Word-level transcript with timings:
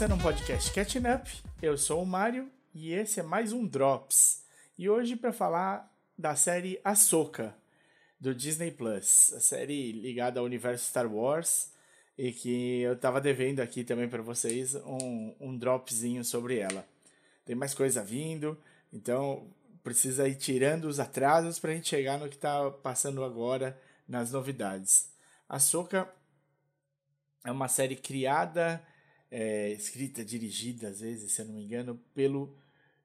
começando 0.00 0.18
um 0.18 0.22
podcast 0.22 0.72
Catching 0.72 1.02
Up. 1.14 1.30
Eu 1.60 1.76
sou 1.76 2.02
o 2.02 2.06
Mário 2.06 2.50
e 2.74 2.94
esse 2.94 3.20
é 3.20 3.22
mais 3.22 3.52
um 3.52 3.66
Drops. 3.66 4.46
E 4.78 4.88
hoje 4.88 5.14
para 5.14 5.30
falar 5.30 5.94
da 6.16 6.34
série 6.34 6.80
Ahsoka 6.82 7.54
do 8.18 8.34
Disney 8.34 8.70
Plus, 8.70 9.30
a 9.34 9.40
série 9.40 9.92
ligada 9.92 10.40
ao 10.40 10.46
universo 10.46 10.86
Star 10.86 11.06
Wars 11.06 11.74
e 12.16 12.32
que 12.32 12.80
eu 12.80 12.96
tava 12.96 13.20
devendo 13.20 13.60
aqui 13.60 13.84
também 13.84 14.08
para 14.08 14.22
vocês 14.22 14.74
um, 14.74 15.34
um 15.38 15.54
dropzinho 15.54 16.24
sobre 16.24 16.56
ela. 16.56 16.82
Tem 17.44 17.54
mais 17.54 17.74
coisa 17.74 18.02
vindo, 18.02 18.56
então 18.90 19.52
precisa 19.84 20.26
ir 20.26 20.36
tirando 20.36 20.86
os 20.86 20.98
atrasos 20.98 21.58
para 21.58 21.72
a 21.72 21.74
gente 21.74 21.90
chegar 21.90 22.18
no 22.18 22.30
que 22.30 22.36
está 22.36 22.70
passando 22.70 23.22
agora 23.22 23.78
nas 24.08 24.32
novidades. 24.32 25.10
A 25.46 25.58
Soca 25.58 26.10
é 27.44 27.52
uma 27.52 27.68
série 27.68 27.96
criada, 27.96 28.82
é, 29.30 29.70
escrita, 29.72 30.24
dirigida 30.24 30.88
às 30.88 31.00
vezes, 31.00 31.32
se 31.32 31.42
eu 31.42 31.46
não 31.46 31.54
me 31.54 31.64
engano, 31.64 32.00
pelo 32.14 32.56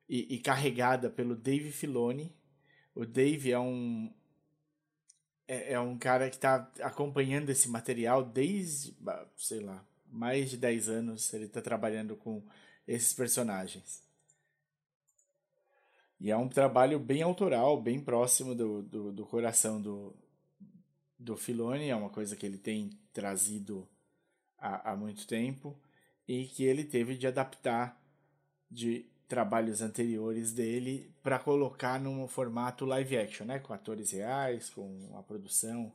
e, 0.09 0.35
e 0.35 0.39
carregada 0.39 1.09
pelo 1.09 1.35
Dave 1.35 1.71
Filoni. 1.71 2.33
O 2.93 3.05
Dave 3.05 3.51
é 3.51 3.59
um 3.59 4.11
é, 5.47 5.73
é 5.73 5.79
um 5.79 5.97
cara 5.97 6.29
que 6.29 6.35
está 6.35 6.71
acompanhando 6.81 7.49
esse 7.49 7.69
material 7.69 8.23
desde, 8.23 8.95
sei 9.37 9.59
lá, 9.59 9.85
mais 10.07 10.49
de 10.49 10.57
10 10.57 10.89
anos. 10.89 11.33
Ele 11.33 11.45
está 11.45 11.61
trabalhando 11.61 12.15
com 12.15 12.41
esses 12.87 13.13
personagens. 13.13 14.03
E 16.19 16.31
é 16.31 16.37
um 16.37 16.47
trabalho 16.47 16.97
bem 16.99 17.21
autoral, 17.21 17.79
bem 17.81 17.99
próximo 17.99 18.55
do, 18.55 18.81
do, 18.81 19.11
do 19.11 19.25
coração 19.25 19.81
do, 19.81 20.15
do 21.19 21.35
Filoni, 21.35 21.89
é 21.89 21.95
uma 21.95 22.09
coisa 22.09 22.35
que 22.35 22.45
ele 22.45 22.57
tem 22.57 22.89
trazido 23.11 23.87
há, 24.57 24.91
há 24.91 24.95
muito 24.95 25.27
tempo 25.27 25.77
e 26.27 26.45
que 26.45 26.63
ele 26.63 26.83
teve 26.83 27.15
de 27.15 27.27
adaptar 27.27 28.01
de 28.69 29.05
trabalhos 29.27 29.81
anteriores 29.81 30.51
dele 30.53 31.11
para 31.23 31.39
colocar 31.39 31.99
num 31.99 32.27
formato 32.27 32.85
live 32.85 33.17
action, 33.17 33.45
né, 33.45 33.59
com 33.59 33.73
atores 33.73 34.11
reais, 34.11 34.69
com 34.69 34.85
uma 35.09 35.23
produção 35.23 35.91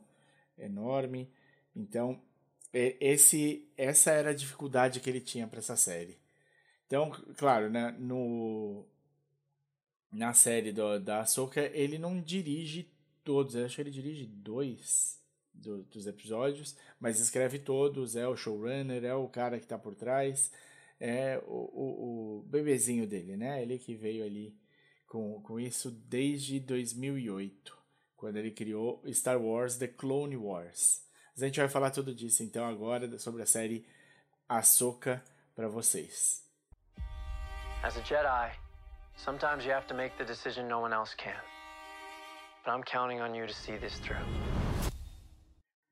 enorme. 0.57 1.31
Então, 1.75 2.21
esse 2.73 3.67
essa 3.77 4.11
era 4.11 4.31
a 4.31 4.35
dificuldade 4.35 4.99
que 4.99 5.09
ele 5.09 5.21
tinha 5.21 5.47
para 5.47 5.59
essa 5.59 5.75
série. 5.75 6.17
Então, 6.87 7.11
claro, 7.37 7.69
né, 7.69 7.95
no 7.99 8.85
na 10.11 10.33
série 10.33 10.73
do, 10.73 10.99
da 10.99 11.21
Ahsoka, 11.21 11.61
ele 11.73 11.97
não 11.97 12.21
dirige 12.21 12.91
todos, 13.23 13.55
eu 13.55 13.65
acho 13.65 13.75
que 13.75 13.81
ele 13.81 13.91
dirige 13.91 14.25
dois 14.25 15.20
do, 15.53 15.83
dos 15.83 16.07
episódios, 16.07 16.75
mas 16.99 17.19
escreve 17.19 17.59
todos, 17.59 18.15
é 18.15 18.27
o 18.27 18.35
showrunner, 18.35 19.03
é 19.03 19.13
o 19.13 19.27
cara 19.27 19.57
que 19.57 19.65
está 19.65 19.77
por 19.77 19.95
trás, 19.95 20.51
é 20.99 21.41
o, 21.45 21.51
o, 21.51 22.39
o, 22.39 22.43
bebezinho 22.43 23.07
dele, 23.07 23.35
né? 23.35 23.61
Ele 23.61 23.77
que 23.77 23.95
veio 23.95 24.23
ali 24.23 24.55
com, 25.07 25.41
com 25.41 25.59
isso 25.59 25.91
desde 25.91 26.59
2008, 26.59 27.77
quando 28.15 28.37
ele 28.37 28.51
criou 28.51 29.01
Star 29.11 29.41
Wars 29.41 29.77
The 29.77 29.87
Clone 29.87 30.37
Wars. 30.37 31.05
Mas 31.33 31.43
a 31.43 31.45
gente 31.47 31.59
vai 31.59 31.69
falar 31.69 31.91
tudo 31.91 32.13
disso 32.13 32.43
então 32.43 32.65
agora, 32.65 33.17
sobre 33.17 33.41
a 33.41 33.45
série 33.45 33.85
Ahsoka 34.47 35.23
para 35.55 35.67
vocês. 35.67 36.41
As 37.83 37.97
a 37.97 38.01
Jedi, 38.01 38.51
sometimes 39.17 39.65
you 39.65 39.71
have 39.71 39.87
to 39.87 39.95
make 39.95 40.15
the 40.17 40.23
decision 40.23 40.67
no 40.67 40.79
one 40.79 40.93
else 40.93 41.15
can. 41.15 41.33
But 42.63 42.73
I'm 42.73 42.83
counting 42.83 43.21
on 43.21 43.33
you 43.33 43.47
to 43.47 43.53
see 43.53 43.77
this 43.77 43.97
through. 43.99 44.50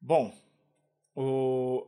Bom, 0.09 0.35
o 1.15 1.87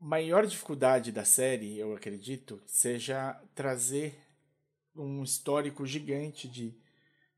maior 0.00 0.46
dificuldade 0.46 1.12
da 1.12 1.22
série, 1.22 1.76
eu 1.78 1.94
acredito, 1.94 2.62
seja 2.64 3.38
trazer 3.54 4.18
um 4.96 5.22
histórico 5.22 5.84
gigante 5.84 6.48
de 6.48 6.74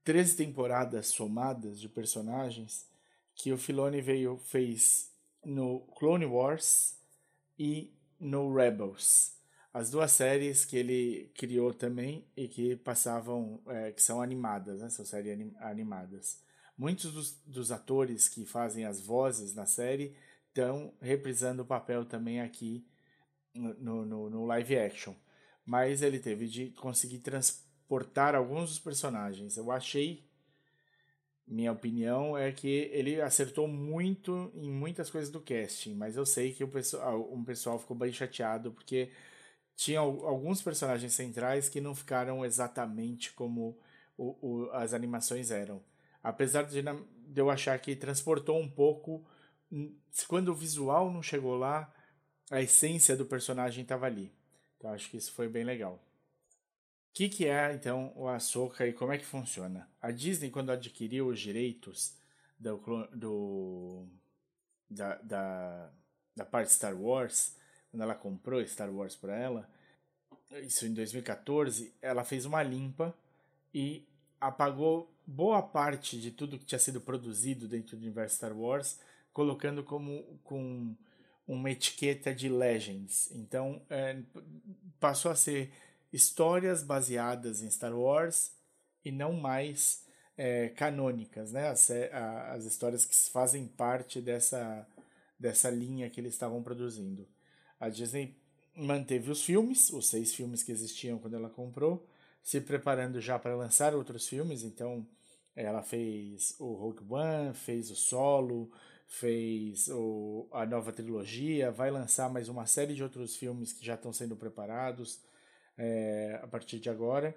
13 0.04 0.36
temporadas 0.36 1.08
somadas 1.08 1.80
de 1.80 1.88
personagens 1.88 2.88
que 3.34 3.52
o 3.52 3.58
Filoni 3.58 4.00
veio 4.00 4.36
fez 4.36 5.10
no 5.44 5.80
Clone 5.98 6.26
Wars 6.26 6.96
e 7.58 7.92
no 8.20 8.54
Rebels. 8.54 9.36
As 9.72 9.91
duas 9.91 10.12
séries 10.12 10.64
que 10.64 10.76
ele 10.76 11.32
criou 11.34 11.75
também 11.75 12.25
e 12.36 12.46
que 12.46 12.76
passavam, 12.76 13.60
é, 13.66 13.91
que 13.91 14.00
são 14.00 14.22
animadas, 14.22 14.81
né? 14.81 14.91
são 14.91 15.04
séries 15.04 15.52
animadas. 15.56 16.38
Muitos 16.76 17.12
dos, 17.12 17.32
dos 17.46 17.70
atores 17.70 18.28
que 18.28 18.44
fazem 18.44 18.84
as 18.84 19.00
vozes 19.00 19.54
na 19.54 19.64
série 19.64 20.16
estão 20.48 20.92
reprisando 21.00 21.62
o 21.62 21.66
papel 21.66 22.04
também 22.04 22.40
aqui 22.40 22.84
no, 23.54 24.04
no, 24.04 24.30
no, 24.30 24.44
live 24.46 24.78
action. 24.78 25.14
Mas 25.64 26.02
ele 26.02 26.18
teve 26.18 26.46
de 26.46 26.70
conseguir 26.72 27.18
transportar 27.18 28.34
alguns 28.34 28.70
dos 28.70 28.78
personagens. 28.78 29.56
Eu 29.56 29.70
achei, 29.70 30.24
minha 31.46 31.72
opinião, 31.72 32.36
é 32.36 32.52
que 32.52 32.90
ele 32.92 33.20
acertou 33.20 33.68
muito 33.68 34.50
em 34.54 34.70
muitas 34.70 35.10
coisas 35.10 35.30
do 35.30 35.40
casting, 35.40 35.94
mas 35.94 36.16
eu 36.16 36.26
sei 36.26 36.52
que 36.52 36.64
o 36.64 36.68
pessoal, 36.68 37.32
um 37.32 37.44
pessoal 37.44 37.78
ficou 37.78 37.96
bem 37.96 38.12
chateado 38.12 38.72
porque 38.72 39.10
tinha 39.76 40.00
alguns 40.00 40.62
personagens 40.62 41.12
centrais 41.12 41.68
que 41.68 41.80
não 41.80 41.94
ficaram 41.94 42.44
exatamente 42.44 43.32
como 43.32 43.78
o, 44.16 44.36
o, 44.40 44.70
as 44.72 44.92
animações 44.92 45.50
eram. 45.50 45.82
Apesar 46.24 46.62
de, 46.62 46.82
de 46.82 47.40
eu 47.40 47.50
achar 47.50 47.78
que 47.78 47.94
transportou 47.94 48.58
um 48.58 48.68
pouco, 48.68 49.22
quando 50.26 50.48
o 50.48 50.54
visual 50.54 51.12
não 51.12 51.22
chegou 51.22 51.54
lá, 51.54 51.92
a 52.50 52.62
essência 52.62 53.14
do 53.14 53.26
personagem 53.26 53.82
estava 53.82 54.06
ali. 54.06 54.32
Então 54.78 54.90
acho 54.90 55.10
que 55.10 55.18
isso 55.18 55.32
foi 55.32 55.48
bem 55.48 55.64
legal. 55.64 55.94
O 55.94 57.14
que, 57.14 57.28
que 57.28 57.46
é 57.46 57.74
então 57.74 58.10
o 58.16 58.26
Ahsoka 58.26 58.86
e 58.86 58.92
como 58.92 59.12
é 59.12 59.18
que 59.18 59.24
funciona? 59.24 59.88
A 60.00 60.10
Disney, 60.10 60.50
quando 60.50 60.70
adquiriu 60.70 61.28
os 61.28 61.38
direitos 61.38 62.16
do, 62.58 62.78
do 63.12 64.08
da, 64.88 65.16
da, 65.16 65.92
da 66.34 66.44
parte 66.44 66.72
Star 66.72 66.96
Wars, 66.96 67.56
quando 67.90 68.02
ela 68.02 68.14
comprou 68.14 68.66
Star 68.66 68.90
Wars 68.90 69.14
para 69.14 69.36
ela, 69.36 69.70
isso 70.62 70.86
em 70.86 70.94
2014, 70.94 71.94
ela 72.00 72.24
fez 72.24 72.44
uma 72.44 72.62
limpa 72.62 73.14
e 73.72 74.08
apagou 74.40 75.13
boa 75.26 75.62
parte 75.62 76.20
de 76.20 76.30
tudo 76.30 76.58
que 76.58 76.64
tinha 76.64 76.78
sido 76.78 77.00
produzido 77.00 77.66
dentro 77.66 77.96
do 77.96 78.02
universo 78.02 78.36
Star 78.36 78.56
Wars, 78.56 78.98
colocando 79.32 79.82
como 79.82 80.22
com 80.44 80.94
uma 81.46 81.70
etiqueta 81.70 82.34
de 82.34 82.48
Legends. 82.48 83.30
Então, 83.32 83.82
é, 83.90 84.18
passou 84.98 85.30
a 85.30 85.36
ser 85.36 85.72
histórias 86.12 86.82
baseadas 86.82 87.62
em 87.62 87.70
Star 87.70 87.94
Wars 87.94 88.52
e 89.04 89.10
não 89.10 89.32
mais 89.32 90.04
é, 90.36 90.69
canônicas, 90.70 91.52
né? 91.52 91.69
As, 91.69 91.90
as 91.90 92.64
histórias 92.64 93.04
que 93.04 93.14
fazem 93.31 93.66
parte 93.66 94.20
dessa, 94.20 94.87
dessa 95.38 95.70
linha 95.70 96.08
que 96.08 96.20
eles 96.20 96.34
estavam 96.34 96.62
produzindo. 96.62 97.26
A 97.78 97.88
Disney 97.88 98.37
manteve 98.76 99.31
os 99.31 99.44
filmes, 99.44 99.90
os 99.90 100.08
seis 100.08 100.34
filmes 100.34 100.62
que 100.62 100.72
existiam 100.72 101.19
quando 101.19 101.34
ela 101.34 101.50
comprou, 101.50 102.06
se 102.44 102.61
preparando 102.61 103.20
já 103.23 103.38
para 103.38 103.56
lançar 103.56 103.94
outros 103.94 104.29
filmes, 104.29 104.62
então 104.62 105.06
ela 105.56 105.82
fez 105.82 106.55
o 106.61 106.75
Rogue 106.75 107.02
One, 107.08 107.55
fez 107.55 107.91
o 107.91 107.96
Solo, 107.96 108.70
fez 109.06 109.88
o, 109.88 110.46
a 110.52 110.67
nova 110.67 110.93
trilogia, 110.93 111.70
vai 111.70 111.91
lançar 111.91 112.29
mais 112.29 112.50
uma 112.50 112.67
série 112.67 112.94
de 112.94 113.02
outros 113.02 113.35
filmes 113.35 113.73
que 113.73 113.85
já 113.85 113.94
estão 113.94 114.12
sendo 114.12 114.37
preparados 114.37 115.20
é, 115.79 116.38
a 116.43 116.46
partir 116.46 116.79
de 116.79 116.91
agora, 116.91 117.35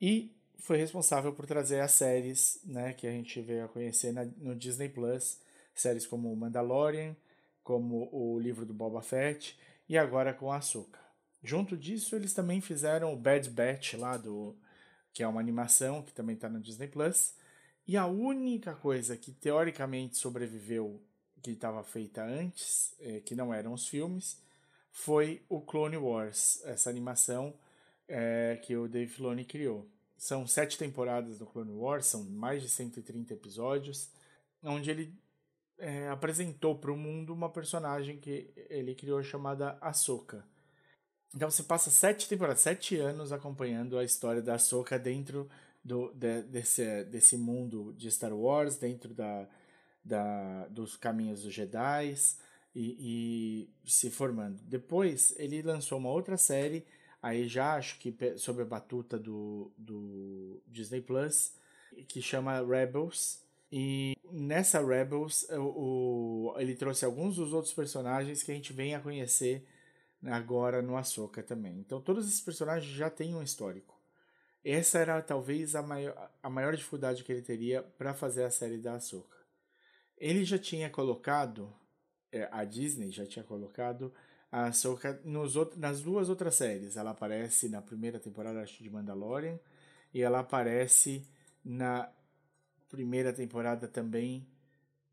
e 0.00 0.34
foi 0.58 0.76
responsável 0.76 1.32
por 1.32 1.46
trazer 1.46 1.80
as 1.80 1.92
séries 1.92 2.60
né, 2.64 2.92
que 2.92 3.06
a 3.06 3.12
gente 3.12 3.40
veio 3.40 3.64
a 3.64 3.68
conhecer 3.68 4.12
na, 4.12 4.24
no 4.24 4.56
Disney 4.56 4.88
Plus, 4.88 5.40
séries 5.72 6.04
como 6.04 6.34
Mandalorian, 6.34 7.14
como 7.62 8.08
o 8.12 8.40
livro 8.40 8.66
do 8.66 8.74
Boba 8.74 9.02
Fett, 9.02 9.56
e 9.88 9.96
agora 9.96 10.34
com 10.34 10.50
a. 10.50 10.60
Junto 11.42 11.76
disso, 11.76 12.16
eles 12.16 12.32
também 12.32 12.60
fizeram 12.60 13.12
o 13.12 13.16
Bad 13.16 13.48
Batch 13.50 13.94
lá 13.94 14.16
do 14.16 14.56
que 15.12 15.22
é 15.22 15.28
uma 15.28 15.40
animação 15.40 16.02
que 16.02 16.12
também 16.12 16.34
está 16.34 16.48
no 16.48 16.60
Disney 16.60 16.88
Plus. 16.88 17.34
E 17.86 17.96
a 17.96 18.06
única 18.06 18.74
coisa 18.74 19.16
que 19.16 19.32
teoricamente 19.32 20.16
sobreviveu 20.16 21.00
que 21.42 21.52
estava 21.52 21.82
feita 21.82 22.22
antes, 22.24 22.94
é, 23.00 23.20
que 23.20 23.34
não 23.34 23.54
eram 23.54 23.72
os 23.72 23.88
filmes, 23.88 24.40
foi 24.90 25.42
o 25.48 25.60
Clone 25.60 25.96
Wars, 25.96 26.60
essa 26.64 26.90
animação 26.90 27.54
é, 28.06 28.60
que 28.62 28.76
o 28.76 28.88
Dave 28.88 29.10
Filoni 29.10 29.44
criou. 29.44 29.88
São 30.16 30.46
sete 30.46 30.76
temporadas 30.76 31.38
do 31.38 31.46
Clone 31.46 31.72
Wars, 31.72 32.06
são 32.06 32.24
mais 32.24 32.62
de 32.62 32.68
130 32.68 33.34
episódios, 33.34 34.10
onde 34.62 34.90
ele 34.90 35.14
é, 35.78 36.08
apresentou 36.08 36.76
para 36.76 36.92
o 36.92 36.96
mundo 36.96 37.32
uma 37.32 37.48
personagem 37.48 38.18
que 38.18 38.50
ele 38.68 38.94
criou 38.94 39.22
chamada 39.22 39.78
Ahsoka 39.80 40.44
então 41.34 41.50
você 41.50 41.62
passa 41.62 41.90
sete 41.90 42.28
temporadas, 42.28 42.60
sete 42.60 42.96
anos 42.96 43.32
acompanhando 43.32 43.98
a 43.98 44.04
história 44.04 44.42
da 44.42 44.54
Ahsoka 44.54 44.98
dentro 44.98 45.48
do, 45.84 46.12
de, 46.14 46.42
desse, 46.42 47.04
desse 47.04 47.36
mundo 47.36 47.94
de 47.96 48.10
Star 48.10 48.34
Wars, 48.34 48.76
dentro 48.76 49.14
da, 49.14 49.46
da, 50.04 50.66
dos 50.68 50.96
caminhos 50.96 51.42
dos 51.42 51.52
Jedi 51.52 52.14
e, 52.74 53.68
e 53.84 53.90
se 53.90 54.10
formando. 54.10 54.58
Depois 54.64 55.34
ele 55.38 55.62
lançou 55.62 55.98
uma 55.98 56.10
outra 56.10 56.36
série 56.36 56.86
aí 57.22 57.48
já 57.48 57.74
acho 57.74 57.98
que 57.98 58.14
sob 58.36 58.62
a 58.62 58.64
batuta 58.64 59.18
do, 59.18 59.72
do 59.76 60.60
Disney 60.66 61.00
Plus, 61.00 61.52
que 62.06 62.22
chama 62.22 62.64
Rebels. 62.64 63.42
E 63.70 64.16
nessa 64.30 64.84
Rebels, 64.84 65.46
o, 65.50 66.52
o, 66.52 66.54
ele 66.58 66.74
trouxe 66.74 67.04
alguns 67.04 67.36
dos 67.36 67.52
outros 67.52 67.74
personagens 67.74 68.42
que 68.42 68.50
a 68.50 68.54
gente 68.54 68.72
vem 68.72 68.94
a 68.94 69.00
conhecer 69.00 69.66
agora 70.24 70.82
no 70.82 70.96
Ahsoka 70.96 71.42
também. 71.42 71.78
Então 71.78 72.00
todos 72.00 72.26
esses 72.26 72.40
personagens 72.40 72.92
já 72.92 73.10
têm 73.10 73.34
um 73.34 73.42
histórico. 73.42 73.98
Essa 74.64 74.98
era 74.98 75.22
talvez 75.22 75.74
a 75.74 75.82
maior, 75.82 76.30
a 76.42 76.50
maior 76.50 76.74
dificuldade 76.76 77.22
que 77.22 77.32
ele 77.32 77.42
teria 77.42 77.82
para 77.82 78.12
fazer 78.12 78.44
a 78.44 78.50
série 78.50 78.78
da 78.78 78.94
Ahsoka. 78.94 79.36
Ele 80.16 80.44
já 80.44 80.58
tinha 80.58 80.90
colocado, 80.90 81.72
é, 82.32 82.48
a 82.50 82.64
Disney 82.64 83.10
já 83.10 83.24
tinha 83.24 83.44
colocado 83.44 84.12
a 84.50 84.64
Ahsoka 84.66 85.20
nos, 85.24 85.54
nas 85.76 86.00
duas 86.02 86.28
outras 86.28 86.56
séries. 86.56 86.96
Ela 86.96 87.10
aparece 87.10 87.68
na 87.68 87.80
primeira 87.80 88.18
temporada 88.18 88.60
acho, 88.60 88.82
de 88.82 88.90
Mandalorian 88.90 89.58
e 90.12 90.22
ela 90.22 90.40
aparece 90.40 91.26
na 91.64 92.10
primeira 92.88 93.32
temporada 93.32 93.86
também 93.86 94.46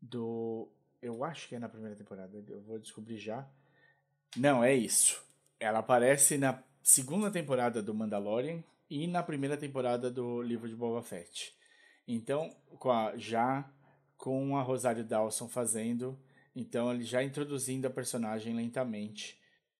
do. 0.00 0.68
Eu 1.00 1.22
acho 1.22 1.48
que 1.48 1.54
é 1.54 1.58
na 1.58 1.68
primeira 1.68 1.94
temporada, 1.94 2.42
eu 2.48 2.60
vou 2.62 2.78
descobrir 2.78 3.18
já. 3.18 3.48
Não, 4.36 4.62
é 4.62 4.74
isso. 4.74 5.22
Ela 5.58 5.78
aparece 5.78 6.36
na 6.36 6.62
segunda 6.82 7.30
temporada 7.30 7.82
do 7.82 7.94
Mandalorian 7.94 8.62
e 8.90 9.06
na 9.06 9.22
primeira 9.22 9.56
temporada 9.56 10.10
do 10.10 10.42
livro 10.42 10.68
de 10.68 10.74
Boba 10.74 11.02
Fett. 11.02 11.54
Então, 12.06 12.54
com 12.78 12.90
a, 12.90 13.16
já 13.16 13.68
com 14.16 14.56
a 14.56 14.62
Rosário 14.62 15.04
Dawson 15.04 15.48
fazendo, 15.48 16.18
então 16.54 16.92
ele 16.92 17.02
já 17.02 17.22
introduzindo 17.22 17.86
a 17.86 17.90
personagem 17.90 18.54
lentamente 18.54 19.38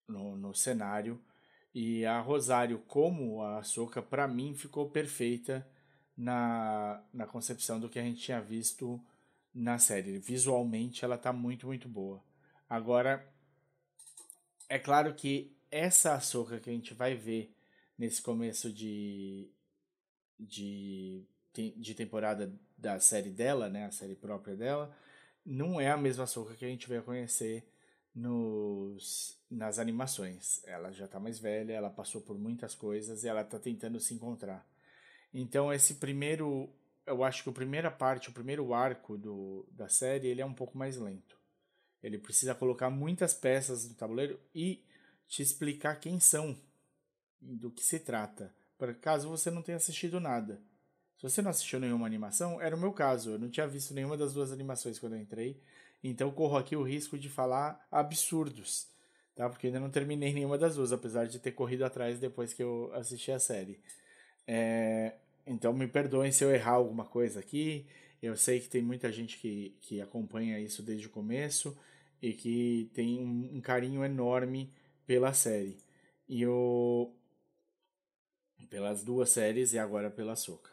no, 0.09 0.37
no 0.37 0.55
cenário. 0.55 1.21
E 1.75 2.07
a 2.07 2.19
Rosário, 2.21 2.79
como 2.89 3.43
a 3.43 3.63
Soca, 3.63 4.01
para 4.01 4.27
mim 4.27 4.55
ficou 4.55 4.89
perfeita 4.89 5.67
na, 6.17 7.03
na 7.13 7.27
concepção 7.27 7.79
do 7.79 7.91
que 7.91 7.99
a 7.99 8.03
gente 8.03 8.23
tinha 8.23 8.41
visto 8.41 8.99
na 9.55 9.79
série. 9.79 10.19
Visualmente 10.19 11.05
ela 11.05 11.19
tá 11.19 11.33
muito, 11.33 11.67
muito 11.67 11.89
boa. 11.89 12.23
Agora, 12.69 13.27
é 14.69 14.79
claro 14.79 15.15
que 15.15 15.57
essa 15.71 16.15
açúcar 16.15 16.61
que 16.61 16.71
a 16.71 16.73
gente 16.73 16.95
vai 16.95 17.15
ver 17.15 17.55
nesse 17.99 18.21
começo 18.21 18.73
de, 18.73 19.51
de, 20.39 21.25
de 21.77 21.95
temporada 21.95 22.53
da 22.77 23.01
série 23.01 23.31
dela, 23.31 23.69
né, 23.69 23.87
a 23.87 23.91
série 23.91 24.15
própria 24.15 24.55
dela, 24.55 24.95
não 25.45 25.81
é 25.81 25.91
a 25.91 25.97
mesma 25.97 26.25
açúcar 26.25 26.55
que 26.55 26.65
a 26.65 26.69
gente 26.69 26.89
vai 26.89 27.01
conhecer 27.01 27.67
nos, 28.15 29.39
nas 29.51 29.79
animações. 29.79 30.63
Ela 30.65 30.91
já 30.93 31.05
está 31.05 31.21
mais 31.21 31.39
velha, 31.39 31.73
ela 31.73 31.91
passou 31.91 32.21
por 32.21 32.39
muitas 32.39 32.75
coisas 32.75 33.23
e 33.23 33.29
ela 33.29 33.43
está 33.43 33.59
tentando 33.59 34.01
se 34.01 34.15
encontrar. 34.15 34.67
Então 35.33 35.73
esse 35.73 35.95
primeiro, 35.95 36.69
eu 37.05 37.23
acho 37.23 37.43
que 37.43 37.51
a 37.51 37.53
primeira 37.53 37.91
parte, 37.91 38.29
o 38.29 38.33
primeiro 38.33 38.75
arco 38.75 39.17
do, 39.17 39.67
da 39.71 39.89
série, 39.89 40.29
ele 40.29 40.41
é 40.41 40.47
um 40.47 40.55
pouco 40.55 40.77
mais 40.77 40.97
lento. 40.97 41.37
Ele 42.07 42.19
precisa 42.19 42.55
colocar 42.55 42.89
muitas 42.89 43.35
peças 43.35 43.89
no 43.89 43.97
tabuleiro 43.97 44.39
e 44.55 44.81
te 45.27 45.43
explicar 45.43 45.99
quem 45.99 46.21
são, 46.21 46.57
do 47.41 47.69
que 47.69 47.85
se 47.85 47.99
trata, 47.99 48.55
para 48.79 48.95
caso 48.95 49.29
você 49.29 49.51
não 49.51 49.61
tenha 49.61 49.75
assistido 49.75 50.21
nada. 50.21 50.61
Se 51.17 51.25
você 51.25 51.43
não 51.43 51.51
assistiu 51.51 51.81
nenhuma 51.81 52.07
animação, 52.07 52.61
era 52.61 52.77
o 52.77 52.79
meu 52.79 52.93
caso. 52.93 53.31
Eu 53.31 53.39
não 53.41 53.51
tinha 53.51 53.67
visto 53.67 53.93
nenhuma 53.93 54.17
das 54.17 54.33
duas 54.33 54.53
animações 54.53 55.01
quando 55.01 55.15
eu 55.15 55.21
entrei, 55.21 55.61
então 56.03 56.31
corro 56.31 56.57
aqui 56.57 56.77
o 56.77 56.83
risco 56.85 57.19
de 57.19 57.29
falar 57.29 57.85
absurdos, 57.91 58.87
tá? 59.35 59.49
Porque 59.49 59.67
ainda 59.67 59.81
não 59.81 59.91
terminei 59.91 60.33
nenhuma 60.33 60.57
das 60.57 60.77
duas, 60.77 60.93
apesar 60.93 61.27
de 61.27 61.41
ter 61.41 61.53
corrido 61.53 61.85
atrás 61.85 62.21
depois 62.21 62.55
que 62.55 62.63
eu 62.63 62.89
assisti 62.95 63.33
a 63.33 63.41
série. 63.41 63.81
É, 64.47 65.15
então 65.45 65.73
me 65.73 65.89
perdoem 65.89 66.31
se 66.31 66.45
eu 66.45 66.55
errar 66.55 66.75
alguma 66.75 67.05
coisa 67.05 67.41
aqui. 67.41 67.85
Eu 68.23 68.37
sei 68.37 68.61
que 68.61 68.69
tem 68.69 68.81
muita 68.81 69.11
gente 69.11 69.39
que, 69.39 69.77
que 69.81 70.01
acompanha 70.01 70.61
isso 70.61 70.85
desde 70.85 71.09
o 71.09 71.11
começo 71.11 71.77
e 72.21 72.33
que 72.33 72.91
tem 72.95 73.21
um, 73.21 73.61
carinho 73.61 74.05
enorme 74.05 74.73
pela 75.07 75.33
série. 75.33 75.79
E 76.29 76.47
o 76.47 77.13
pelas 78.69 79.05
duas 79.05 79.31
séries 79.31 79.73
e 79.73 79.79
agora 79.79 80.11
pela 80.11 80.35
Soca. 80.35 80.71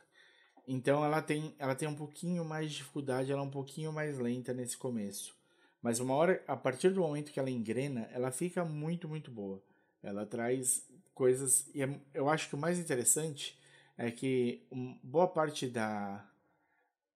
Então 0.68 1.04
ela 1.04 1.22
tem 1.22 1.54
ela 1.60 1.76
tem 1.76 1.88
um 1.88 1.96
pouquinho 1.96 2.44
mais 2.44 2.72
de 2.72 2.78
dificuldade, 2.78 3.32
ela 3.32 3.42
é 3.42 3.46
um 3.46 3.52
pouquinho 3.52 3.92
mais 3.92 4.18
lenta 4.18 4.54
nesse 4.54 4.78
começo. 4.78 5.36
Mas 5.82 6.00
uma 6.00 6.16
hora, 6.16 6.42
a 6.48 6.56
partir 6.56 6.92
do 6.92 7.02
momento 7.02 7.32
que 7.32 7.40
ela 7.40 7.50
engrena, 7.50 8.08
ela 8.14 8.32
fica 8.32 8.64
muito, 8.64 9.08
muito 9.10 9.30
boa. 9.30 9.62
Ela 10.02 10.26
traz 10.26 10.88
coisas. 11.14 11.70
E 11.76 11.84
é, 11.84 12.00
eu 12.14 12.30
acho 12.30 12.48
que 12.48 12.56
o 12.56 12.58
mais 12.58 12.80
interessante 12.80 13.60
é 13.98 14.10
que 14.10 14.66
boa 15.04 15.28
parte 15.28 15.68
da, 15.68 16.26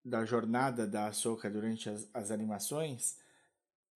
da 0.04 0.26
jornada 0.26 0.86
da 0.86 1.08
Ahsoka 1.08 1.50
durante 1.50 1.90
as, 1.90 2.10
as 2.14 2.30
animações 2.30 3.18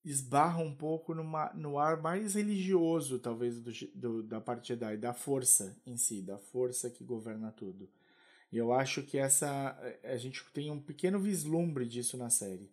esbarra 0.04 0.60
um 0.60 0.74
pouco 0.74 1.14
numa, 1.14 1.52
no 1.54 1.78
ar 1.78 2.02
mais 2.02 2.36
religioso, 2.36 3.20
talvez, 3.20 3.60
do, 3.60 3.72
do, 3.94 4.24
da 4.24 4.42
parte 4.42 4.70
Jedi, 4.70 4.98
da 4.98 5.14
força 5.14 5.76
em 5.86 5.98
si, 5.98 6.22
da 6.22 6.38
força 6.38 6.90
que 6.90 7.04
governa 7.04 7.52
tudo. 7.52 7.90
E 8.52 8.58
eu 8.58 8.74
acho 8.74 9.04
que 9.04 9.18
essa 9.18 9.78
a 10.04 10.18
gente 10.18 10.44
tem 10.54 10.72
um 10.72 10.80
pequeno 10.80 11.20
vislumbre 11.20 11.88
disso 11.88 12.18
na 12.18 12.30
série. 12.30 12.70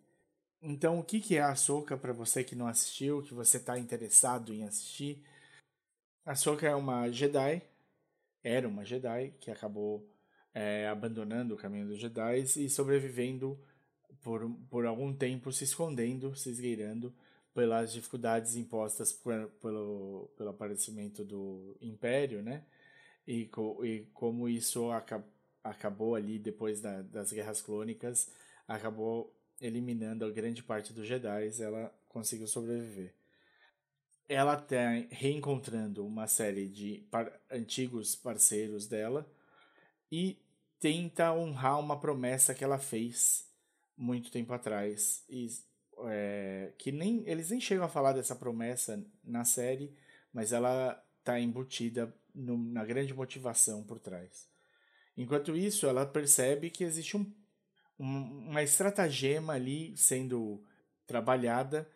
Então, 0.61 0.99
o 0.99 1.03
que, 1.03 1.21
que 1.21 1.37
é 1.37 1.41
a 1.41 1.51
Ahsoka 1.51 1.97
para 1.97 2.11
você 2.11 2.43
que 2.43 2.55
não 2.55 2.67
assistiu, 2.67 3.23
que 3.23 3.33
você 3.33 3.57
está 3.57 3.79
interessado 3.79 4.53
em 4.53 4.63
assistir? 4.63 5.23
A 6.25 6.31
Ahsoka 6.31 6.67
é 6.67 6.75
uma 6.75 7.09
Jedi 7.09 7.61
era 8.43 8.67
uma 8.67 8.85
Jedi 8.85 9.33
que 9.39 9.51
acabou 9.51 10.07
é, 10.53 10.87
abandonando 10.87 11.53
o 11.53 11.57
caminho 11.57 11.87
dos 11.87 11.99
Jedi 11.99 12.39
e 12.39 12.69
sobrevivendo 12.69 13.59
por, 14.21 14.49
por 14.69 14.85
algum 14.85 15.13
tempo, 15.13 15.51
se 15.51 15.63
escondendo, 15.63 16.35
se 16.35 16.49
esgueirando 16.49 17.13
pelas 17.53 17.91
dificuldades 17.93 18.55
impostas 18.55 19.11
por, 19.11 19.49
pelo, 19.61 20.29
pelo 20.37 20.49
aparecimento 20.49 21.23
do 21.23 21.75
Império, 21.81 22.41
né? 22.41 22.63
E, 23.27 23.45
co, 23.47 23.83
e 23.85 24.05
como 24.13 24.47
isso 24.49 24.91
aca, 24.91 25.23
acabou 25.63 26.15
ali 26.15 26.39
depois 26.39 26.81
da, 26.81 27.01
das 27.01 27.31
Guerras 27.31 27.61
Clônicas, 27.61 28.29
acabou 28.67 29.35
eliminando 29.61 30.25
a 30.25 30.31
grande 30.31 30.63
parte 30.63 30.93
dos 30.93 31.07
Jedi, 31.07 31.51
ela 31.61 31.93
conseguiu 32.07 32.47
sobreviver 32.47 33.13
ela 34.29 34.53
está 34.53 34.91
reencontrando 35.09 36.05
uma 36.05 36.27
série 36.27 36.67
de 36.67 37.03
par 37.09 37.33
antigos 37.51 38.15
parceiros 38.15 38.85
dela 38.85 39.27
e 40.11 40.37
tenta 40.79 41.33
honrar 41.33 41.79
uma 41.79 41.99
promessa 41.99 42.53
que 42.53 42.63
ela 42.63 42.77
fez 42.77 43.48
muito 43.99 44.31
tempo 44.31 44.53
atrás 44.53 45.25
e 45.29 45.47
é, 46.07 46.71
que 46.77 46.89
nem 46.89 47.27
eles 47.27 47.49
nem 47.49 47.59
chegam 47.59 47.83
a 47.83 47.89
falar 47.89 48.13
dessa 48.13 48.33
promessa 48.33 49.05
na 49.21 49.43
série, 49.43 49.93
mas 50.33 50.53
ela 50.53 51.03
está 51.19 51.37
embutida 51.37 52.13
no, 52.33 52.57
na 52.57 52.85
grande 52.85 53.13
motivação 53.13 53.83
por 53.83 53.99
trás. 53.99 54.47
Enquanto 55.17 55.57
isso, 55.57 55.85
ela 55.85 56.05
percebe 56.05 56.69
que 56.69 56.85
existe 56.85 57.17
um, 57.17 57.29
um, 57.99 58.47
uma 58.49 58.63
estratagema 58.63 59.53
ali 59.53 59.95
sendo 59.97 60.63
trabalhada 61.05 61.89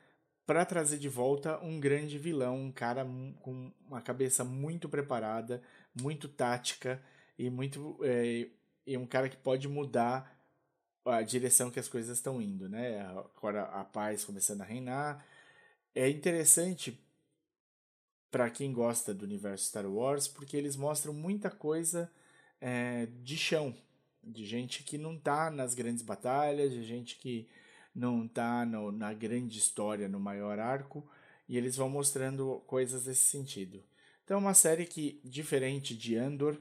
para 0.46 0.66
trazer 0.66 0.98
de 0.98 1.08
volta 1.08 1.58
um 1.64 1.80
grande 1.80 2.18
vilão, 2.18 2.58
um 2.58 2.72
cara 2.72 3.06
com 3.40 3.72
uma 3.88 4.02
cabeça 4.02 4.44
muito 4.44 4.90
preparada, 4.90 5.62
muito 6.02 6.28
tática 6.28 7.02
e 7.40 7.50
muito 7.50 7.98
é, 8.04 8.50
e 8.86 8.98
um 8.98 9.06
cara 9.06 9.30
que 9.30 9.38
pode 9.38 9.70
mudar 9.70 10.43
a 11.06 11.22
direção 11.22 11.70
que 11.70 11.80
as 11.80 11.88
coisas 11.88 12.18
estão 12.18 12.42
indo, 12.42 12.70
né? 12.70 13.02
Agora 13.02 13.64
a 13.64 13.84
paz 13.84 14.24
começando 14.24 14.62
a 14.62 14.66
reinar. 14.66 15.26
É 15.94 16.10
interessante 16.10 17.00
para 18.32 18.50
quem 18.50 18.74
gosta 18.74 19.14
do 19.14 19.26
universo 19.26 19.66
Star 19.66 19.86
Wars, 19.86 20.28
porque 20.28 20.58
eles 20.58 20.76
mostram 20.76 21.14
muita 21.14 21.52
coisa 21.52 22.12
é, 22.60 23.08
de 23.22 23.38
chão, 23.38 23.76
de 24.24 24.46
gente 24.46 24.84
que 24.84 24.98
não 24.98 25.18
tá 25.18 25.52
nas 25.52 25.76
grandes 25.76 26.02
batalhas, 26.02 26.72
de 26.72 26.84
gente 26.84 27.18
que 27.18 27.48
não 27.94 28.26
está 28.26 28.66
na 28.66 29.14
grande 29.14 29.60
história, 29.60 30.10
no 30.10 30.20
maior 30.20 30.58
arco, 30.58 31.08
e 31.48 31.58
eles 31.58 31.76
vão 31.76 31.90
mostrando 31.90 32.64
coisas 32.66 33.04
desse 33.04 33.26
sentido. 33.26 33.84
Então, 34.24 34.38
é 34.38 34.40
uma 34.40 34.54
série 34.54 34.86
que, 34.86 35.20
diferente 35.24 35.96
de 35.96 36.16
Andor, 36.16 36.58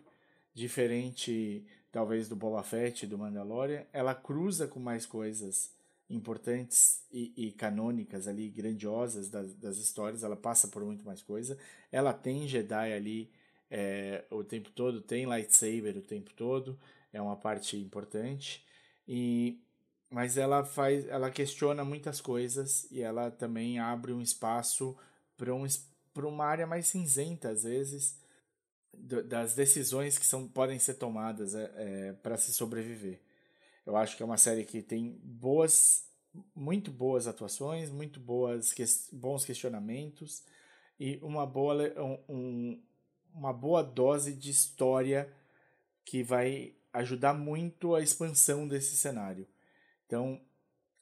diferente 0.53 1.65
talvez 1.93 2.29
do 2.29 2.35
Boba 2.35 2.63
Fett, 2.63 3.07
do 3.07 3.19
Mandalorian, 3.19 3.85
ela 3.93 4.15
cruza 4.15 4.67
com 4.67 4.81
mais 4.81 5.05
coisas 5.05 5.71
importantes 6.09 7.05
e, 7.13 7.33
e 7.37 7.53
canônicas 7.53 8.27
ali, 8.27 8.49
grandiosas 8.49 9.31
das, 9.31 9.55
das, 9.55 9.77
histórias, 9.77 10.25
ela 10.25 10.37
passa 10.37 10.69
por 10.69 10.83
muito 10.85 11.05
mais 11.05 11.23
coisa. 11.23 11.59
Ela 11.91 12.13
tem 12.13 12.49
Jedi 12.49 12.93
ali 12.93 13.31
é, 13.71 14.25
o 14.31 14.43
tempo 14.43 14.71
todo, 14.71 15.01
tem 15.01 15.27
lightsaber 15.27 15.97
o 15.97 16.03
tempo 16.03 16.33
todo, 16.35 16.79
é 17.13 17.21
uma 17.21 17.37
parte 17.37 17.77
importante. 17.77 18.65
E 19.07 19.61
mas 20.11 20.37
ela 20.37 20.63
faz, 20.63 21.09
ela 21.09 21.31
questiona 21.31 21.83
muitas 21.83 22.21
coisas 22.21 22.87
e 22.91 23.01
ela 23.01 23.31
também 23.31 23.79
abre 23.79 24.13
um 24.13 24.21
espaço 24.21 24.95
para 25.39 25.55
um, 25.55 25.67
uma 26.17 26.45
área 26.45 26.67
mais 26.67 26.87
cinzenta 26.89 27.49
às 27.49 27.63
vezes, 27.63 28.19
das 28.93 29.55
decisões 29.55 30.19
que 30.19 30.27
são, 30.27 30.47
podem 30.47 30.79
ser 30.79 30.95
tomadas 30.95 31.55
é, 31.55 31.73
é, 31.77 32.13
para 32.15 32.37
se 32.37 32.53
sobreviver. 32.53 33.21
Eu 33.85 33.97
acho 33.97 34.17
que 34.17 34.23
é 34.23 34.27
uma 34.27 34.37
série 34.37 34.65
que 34.65 34.83
tem 34.83 35.19
boas, 35.23 36.07
muito 36.55 36.91
boas 36.91 37.27
atuações, 37.27 37.91
muito 37.91 38.21
boas, 38.21 38.73
que, 38.73 38.85
bons 39.13 39.45
questionamentos 39.45 40.45
e 41.01 41.19
uma 41.23 41.45
boa, 41.45 41.75
um, 42.29 42.81
uma 43.35 43.53
boa 43.53 43.83
dose 43.83 44.33
de 44.33 44.51
história 44.51 45.33
que 46.05 46.23
vai 46.23 46.75
ajudar 46.93 47.35
muito 47.35 47.95
a 47.95 48.03
expansão 48.03 48.69
desse 48.69 48.97
cenário. 48.97 49.47
Então, 50.07 50.41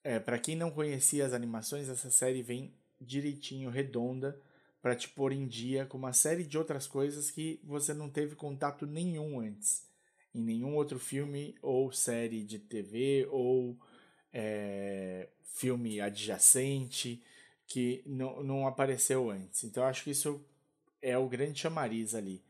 é, 0.03 0.19
para 0.19 0.39
quem 0.39 0.57
não 0.57 0.71
conhecia 0.71 1.27
as 1.27 1.33
animações, 1.33 1.89
essa 1.89 2.11
série 2.11 2.43
vem 2.43 2.73
direitinho, 3.01 3.71
redonda, 3.71 4.41
para 4.83 4.97
te 4.97 5.09
pôr 5.09 5.33
em 5.33 5.47
dia 5.47 5.85
com 5.85 5.99
uma 5.99 6.13
série 6.13 6.45
de 6.45 6.57
outras 6.57 6.87
coisas 6.87 7.31
que 7.31 7.61
você 7.63 7.93
não 7.93 8.09
teve 8.09 8.35
contato 8.35 8.87
nenhum 8.87 9.41
antes. 9.41 9.87
Em 10.35 10.41
nenhum 10.41 10.75
outro 10.75 10.99
filme 10.99 11.55
ou 11.61 11.93
série 11.93 12.43
de 12.43 12.59
TV 12.59 13.27
ou 13.31 13.77
é, 14.33 15.29
filme 15.43 16.01
adjacente 16.01 17.23
que 17.67 18.03
não, 18.07 18.67
apareceu 18.67 19.31
antes. 19.31 19.65
Então 19.65 19.85
acho 19.85 20.05
que 20.05 20.11
isso 20.11 20.45
é 21.03 21.17
o 21.17 21.29
grande 21.29 21.61
chamariz 21.61 22.15
ali. 22.15 22.43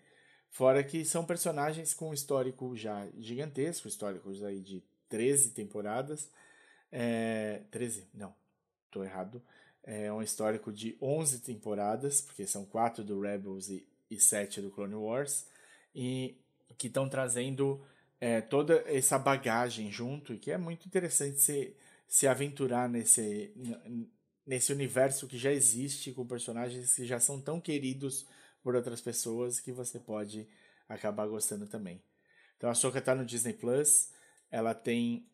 Fora 0.50 0.82
que 0.82 1.04
são 1.04 1.24
personagens 1.24 1.94
com 1.94 2.12
histórico 2.12 2.76
já 2.76 3.06
gigantesco, 3.18 3.86
históricos 3.86 4.42
aí 4.42 4.60
de 4.60 4.82
13 5.08 5.50
temporadas. 5.50 6.30
É, 6.90 7.62
13? 7.70 8.08
Não, 8.14 8.34
tô 8.90 9.04
errado. 9.04 9.42
É 9.82 10.12
um 10.12 10.22
histórico 10.22 10.72
de 10.72 10.96
11 11.00 11.40
temporadas, 11.40 12.20
porque 12.20 12.46
são 12.46 12.64
4 12.64 13.02
do 13.02 13.20
Rebels 13.20 13.68
e, 13.68 13.86
e 14.10 14.20
7 14.20 14.60
do 14.60 14.70
Clone 14.70 14.94
Wars, 14.94 15.46
e 15.94 16.36
que 16.76 16.86
estão 16.86 17.08
trazendo 17.08 17.80
é, 18.20 18.40
toda 18.40 18.84
essa 18.86 19.18
bagagem 19.18 19.90
junto, 19.90 20.34
e 20.34 20.38
que 20.38 20.50
é 20.50 20.58
muito 20.58 20.86
interessante 20.86 21.40
se, 21.40 21.74
se 22.06 22.26
aventurar 22.26 22.88
nesse, 22.88 23.52
nesse 24.46 24.72
universo 24.72 25.26
que 25.26 25.38
já 25.38 25.52
existe, 25.52 26.12
com 26.12 26.26
personagens 26.26 26.94
que 26.94 27.06
já 27.06 27.18
são 27.18 27.40
tão 27.40 27.60
queridos 27.60 28.26
por 28.62 28.74
outras 28.74 29.00
pessoas 29.00 29.58
que 29.58 29.72
você 29.72 29.98
pode 29.98 30.46
acabar 30.88 31.26
gostando 31.26 31.66
também. 31.66 32.02
Então 32.56 32.68
a 32.68 32.74
Soca 32.74 32.98
está 32.98 33.14
no 33.14 33.24
Disney 33.24 33.54
Plus, 33.54 34.10
ela 34.50 34.74
tem 34.74 35.26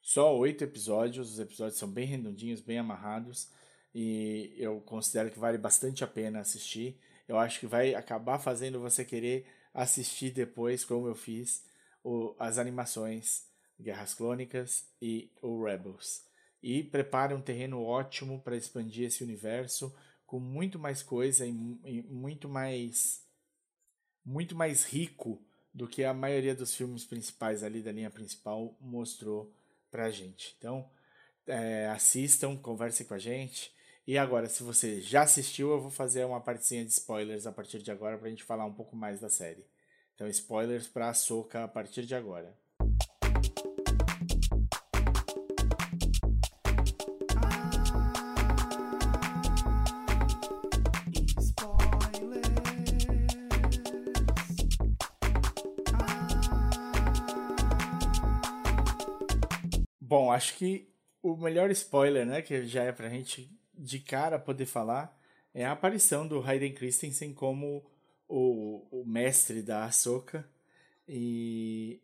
só 0.00 0.36
oito 0.36 0.64
episódios, 0.64 1.30
os 1.32 1.38
episódios 1.38 1.78
são 1.78 1.88
bem 1.88 2.06
redondinhos, 2.06 2.60
bem 2.60 2.78
amarrados 2.78 3.48
e 3.94 4.54
eu 4.56 4.80
considero 4.80 5.30
que 5.30 5.38
vale 5.38 5.58
bastante 5.58 6.02
a 6.02 6.06
pena 6.06 6.40
assistir. 6.40 6.98
Eu 7.28 7.38
acho 7.38 7.60
que 7.60 7.66
vai 7.66 7.94
acabar 7.94 8.38
fazendo 8.38 8.80
você 8.80 9.04
querer 9.04 9.46
assistir 9.72 10.30
depois, 10.30 10.84
como 10.84 11.06
eu 11.06 11.14
fiz, 11.14 11.64
o, 12.02 12.34
as 12.38 12.58
animações 12.58 13.46
Guerras 13.80 14.14
Clônicas 14.14 14.86
e 15.00 15.30
o 15.40 15.62
Rebels. 15.64 16.24
E 16.62 16.82
prepare 16.82 17.34
um 17.34 17.40
terreno 17.40 17.82
ótimo 17.82 18.40
para 18.40 18.56
expandir 18.56 19.06
esse 19.06 19.24
universo 19.24 19.94
com 20.26 20.38
muito 20.38 20.78
mais 20.78 21.02
coisa 21.02 21.44
e, 21.44 21.50
e 21.84 22.02
muito 22.02 22.48
mais 22.48 23.22
muito 24.24 24.54
mais 24.54 24.84
rico 24.84 25.42
do 25.74 25.88
que 25.88 26.04
a 26.04 26.14
maioria 26.14 26.54
dos 26.54 26.74
filmes 26.74 27.04
principais 27.04 27.62
ali 27.64 27.82
da 27.82 27.90
linha 27.90 28.10
principal 28.10 28.76
mostrou 28.80 29.52
pra 29.90 30.10
gente. 30.10 30.54
Então, 30.58 30.88
é, 31.46 31.86
assistam, 31.88 32.56
conversem 32.56 33.06
com 33.06 33.14
a 33.14 33.18
gente. 33.18 33.72
E 34.04 34.18
agora, 34.18 34.48
se 34.48 34.64
você 34.64 35.00
já 35.00 35.22
assistiu, 35.22 35.70
eu 35.70 35.80
vou 35.80 35.90
fazer 35.90 36.24
uma 36.24 36.40
partezinha 36.40 36.84
de 36.84 36.90
spoilers 36.90 37.46
a 37.46 37.52
partir 37.52 37.80
de 37.80 37.92
agora 37.92 38.18
para 38.18 38.26
a 38.26 38.30
gente 38.30 38.42
falar 38.42 38.64
um 38.64 38.72
pouco 38.72 38.96
mais 38.96 39.20
da 39.20 39.30
série. 39.30 39.64
Então, 40.16 40.26
spoilers 40.26 40.88
para 40.88 41.08
a 41.08 41.14
Soca 41.14 41.62
a 41.62 41.68
partir 41.68 42.04
de 42.04 42.12
agora. 42.12 42.52
Bom, 60.00 60.32
acho 60.32 60.56
que 60.56 60.92
o 61.22 61.36
melhor 61.36 61.70
spoiler, 61.70 62.26
né, 62.26 62.42
que 62.42 62.66
já 62.66 62.82
é 62.82 62.90
pra 62.90 63.08
gente 63.08 63.61
de 63.82 63.98
cara 63.98 64.38
poder 64.38 64.66
falar 64.66 65.18
é 65.52 65.64
a 65.64 65.72
aparição 65.72 66.26
do 66.26 66.40
Hayden 66.40 66.72
Christensen 66.72 67.34
como 67.34 67.84
o, 68.28 68.86
o 68.90 69.04
mestre 69.04 69.60
da 69.60 69.84
Ahsoka 69.84 70.48
e 71.06 72.00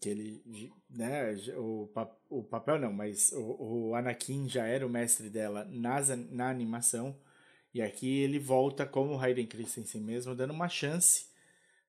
que 0.00 0.08
ele, 0.08 0.72
né, 0.90 1.34
o, 1.56 1.88
o 2.28 2.42
papel 2.42 2.78
não, 2.78 2.92
mas 2.92 3.32
o, 3.32 3.88
o 3.88 3.94
Anakin 3.94 4.48
já 4.48 4.66
era 4.66 4.86
o 4.86 4.90
mestre 4.90 5.30
dela 5.30 5.64
nas, 5.70 6.08
na 6.30 6.50
animação 6.50 7.16
e 7.72 7.82
aqui 7.82 8.20
ele 8.20 8.38
volta 8.38 8.86
como 8.86 9.18
Hayden 9.18 9.46
Christensen 9.46 10.00
mesmo, 10.00 10.34
dando 10.34 10.52
uma 10.52 10.68
chance 10.68 11.26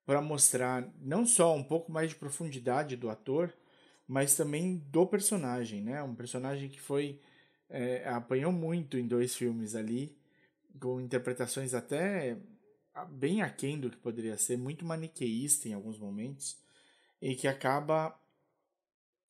para 0.06 0.22
mostrar 0.22 0.88
não 1.00 1.26
só 1.26 1.56
um 1.56 1.64
pouco 1.64 1.92
mais 1.92 2.10
de 2.10 2.16
profundidade 2.16 2.96
do 2.96 3.10
ator, 3.10 3.54
mas 4.08 4.36
também 4.36 4.78
do 4.88 5.06
personagem, 5.06 5.82
né? 5.82 6.02
Um 6.02 6.16
personagem 6.16 6.68
que 6.68 6.82
foi 6.82 7.22
é, 7.70 8.08
apanhou 8.08 8.52
muito 8.52 8.98
em 8.98 9.08
dois 9.08 9.36
filmes 9.36 9.76
ali, 9.76 10.18
com 10.80 11.00
interpretações 11.00 11.74
até 11.74 12.38
bem 13.12 13.42
aquém 13.42 13.80
do 13.80 13.90
que 13.90 13.98
poderia 13.98 14.38
ser, 14.38 14.58
muito 14.58 14.86
maniqueísta 14.86 15.70
em 15.70 15.74
alguns 15.74 15.98
momentos, 15.98 16.58
e 17.22 17.36
que 17.36 17.48
acaba 17.48 18.18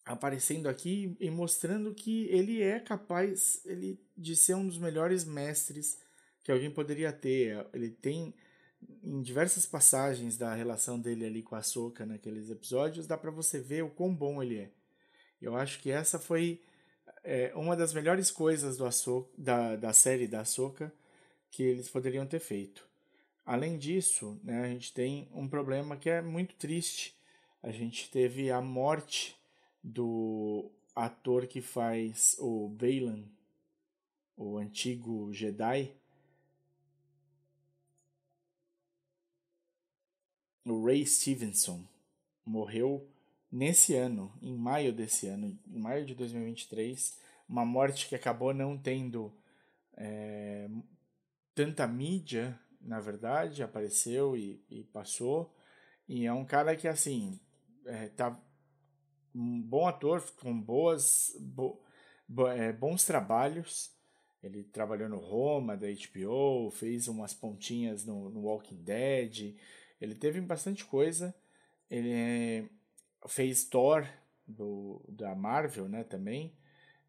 aparecendo 0.06 0.68
aqui 0.68 1.16
e 1.20 1.30
mostrando 1.30 1.94
que 1.94 2.26
ele 2.28 2.62
é 2.62 2.80
capaz 2.80 3.62
ele, 3.66 4.00
de 4.18 4.36
ser 4.36 4.56
um 4.56 4.66
dos 4.66 4.78
melhores 4.78 5.24
mestres 5.24 6.00
que 6.44 6.52
alguém 6.52 6.72
poderia 6.72 7.12
ter. 7.12 7.68
Ele 7.74 7.92
tem 7.92 8.34
em 9.04 9.22
diversas 9.22 9.66
passagens 9.66 10.38
da 10.38 10.56
relação 10.56 11.00
dele 11.00 11.26
ali 11.26 11.44
com 11.44 11.56
a 11.56 11.62
Soca 11.62 12.06
naqueles 12.06 12.50
episódios, 12.50 13.06
dá 13.06 13.18
para 13.18 13.30
você 13.30 13.60
ver 13.60 13.84
o 13.84 13.90
quão 13.90 14.14
bom 14.14 14.42
ele 14.42 14.58
é. 14.58 14.72
Eu 15.42 15.56
acho 15.56 15.80
que 15.80 15.92
essa 15.92 16.18
foi 16.18 16.62
é 17.24 17.52
uma 17.56 17.76
das 17.76 17.94
melhores 17.94 18.32
coisas 18.32 18.78
do 18.78 18.86
Ahsoka, 18.86 19.30
da, 19.38 19.76
da 19.76 19.94
série 19.94 20.28
da 20.28 20.42
Ahsoka 20.42 20.92
que 21.52 21.64
eles 21.64 21.90
poderiam 21.90 22.26
ter 22.26 22.40
feito. 22.40 22.88
Além 23.46 23.78
disso, 23.78 24.40
né, 24.44 24.62
a 24.62 24.68
gente 24.68 24.94
tem 24.94 25.28
um 25.34 25.48
problema 25.48 25.98
que 25.98 26.10
é 26.10 26.22
muito 26.22 26.56
triste. 26.56 27.16
A 27.64 27.72
gente 27.72 28.10
teve 28.10 28.52
a 28.52 28.62
morte 28.62 29.36
do 29.84 30.70
ator 30.96 31.48
que 31.48 31.62
faz 31.62 32.36
o 32.40 32.70
Balan, 32.70 33.24
o 34.38 34.58
antigo 34.58 35.34
Jedi, 35.34 35.92
o 40.66 40.86
Ray 40.86 41.06
Stevenson, 41.06 41.84
morreu 42.46 43.08
nesse 43.52 43.96
ano, 43.96 44.32
em 44.42 44.56
maio 44.56 44.94
desse 44.94 45.28
ano, 45.28 45.58
em 45.68 45.80
maio 45.80 46.06
de 46.06 46.14
2023, 46.16 47.18
uma 47.48 47.66
morte 47.66 48.08
que 48.08 48.16
acabou 48.16 48.54
não 48.54 48.78
tendo 48.78 49.34
é, 49.98 50.70
tanta 51.56 51.88
mídia, 51.88 52.58
na 52.80 53.00
verdade, 53.00 53.64
apareceu 53.64 54.38
e, 54.38 54.64
e, 54.70 54.84
passou. 54.86 55.54
E 56.08 56.26
é 56.26 56.34
um 56.34 56.46
cara 56.46 56.76
que, 56.76 56.88
assim, 56.88 57.40
é, 57.86 58.08
tá 58.10 58.40
um 59.36 59.62
bom 59.62 59.88
ator, 59.88 60.24
com 60.40 60.60
boas, 60.60 61.36
bo, 61.40 61.82
bo, 62.28 62.48
é, 62.48 62.72
bons 62.72 63.04
trabalhos. 63.04 63.92
Ele 64.42 64.64
trabalhou 64.64 65.10
no 65.10 65.18
Roma, 65.18 65.76
da 65.76 65.88
HBO, 65.88 66.72
fez 66.72 67.08
umas 67.08 67.34
pontinhas 67.34 68.06
no, 68.06 68.30
no 68.30 68.42
Walking 68.42 68.82
Dead. 68.82 69.56
Ele 70.00 70.16
teve 70.16 70.40
bastante 70.40 70.86
coisa. 70.86 71.36
Ele 71.90 72.12
é, 72.14 72.70
fez 73.28 73.64
Thor 73.66 74.08
do, 74.48 75.02
da 75.08 75.36
Marvel, 75.36 75.88
né, 75.88 76.04
também. 76.04 76.54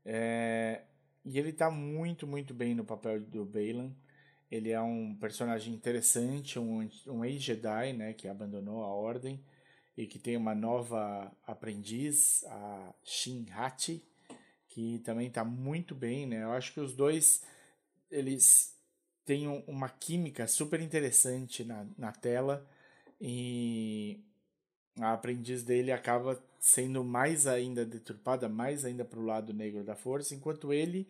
É, 0.04 0.82
e 1.24 1.38
ele 1.38 1.50
está 1.50 1.70
muito, 1.70 2.26
muito 2.26 2.54
bem 2.54 2.74
no 2.74 2.84
papel 2.84 3.20
do 3.20 3.44
Balan. 3.44 3.92
Ele 4.50 4.70
é 4.70 4.80
um 4.80 5.14
personagem 5.14 5.72
interessante, 5.72 6.58
um, 6.58 6.88
um 7.06 7.24
ex-Jedi, 7.24 7.92
né, 7.92 8.12
que 8.12 8.26
abandonou 8.26 8.82
a 8.82 8.88
Ordem 8.88 9.40
e 9.96 10.06
que 10.06 10.18
tem 10.18 10.36
uma 10.36 10.54
nova 10.54 11.30
aprendiz, 11.46 12.44
a 12.44 12.94
Shin 13.04 13.46
Hati, 13.52 14.02
que 14.68 15.00
também 15.00 15.28
está 15.28 15.44
muito 15.44 15.94
bem, 15.94 16.26
né? 16.26 16.44
Eu 16.44 16.52
acho 16.52 16.72
que 16.72 16.80
os 16.80 16.94
dois 16.94 17.42
eles 18.10 18.76
têm 19.24 19.46
uma 19.66 19.88
química 19.88 20.46
super 20.46 20.80
interessante 20.80 21.64
na, 21.64 21.86
na 21.98 22.12
tela 22.12 22.66
e 23.20 24.24
a 24.98 25.12
aprendiz 25.12 25.62
dele 25.62 25.92
acaba 25.92 26.42
sendo 26.58 27.02
mais 27.04 27.46
ainda 27.46 27.84
deturpada, 27.84 28.48
mais 28.48 28.84
ainda 28.84 29.04
para 29.04 29.18
o 29.18 29.24
lado 29.24 29.52
negro 29.52 29.84
da 29.84 29.96
força, 29.96 30.34
enquanto 30.34 30.72
ele 30.72 31.08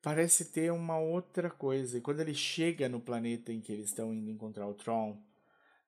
parece 0.00 0.46
ter 0.46 0.72
uma 0.72 0.98
outra 0.98 1.50
coisa. 1.50 1.98
E 1.98 2.00
quando 2.00 2.20
ele 2.20 2.34
chega 2.34 2.88
no 2.88 3.00
planeta 3.00 3.52
em 3.52 3.60
que 3.60 3.72
eles 3.72 3.88
estão 3.90 4.14
indo 4.14 4.30
encontrar 4.30 4.66
o 4.66 4.74
Tron, 4.74 5.20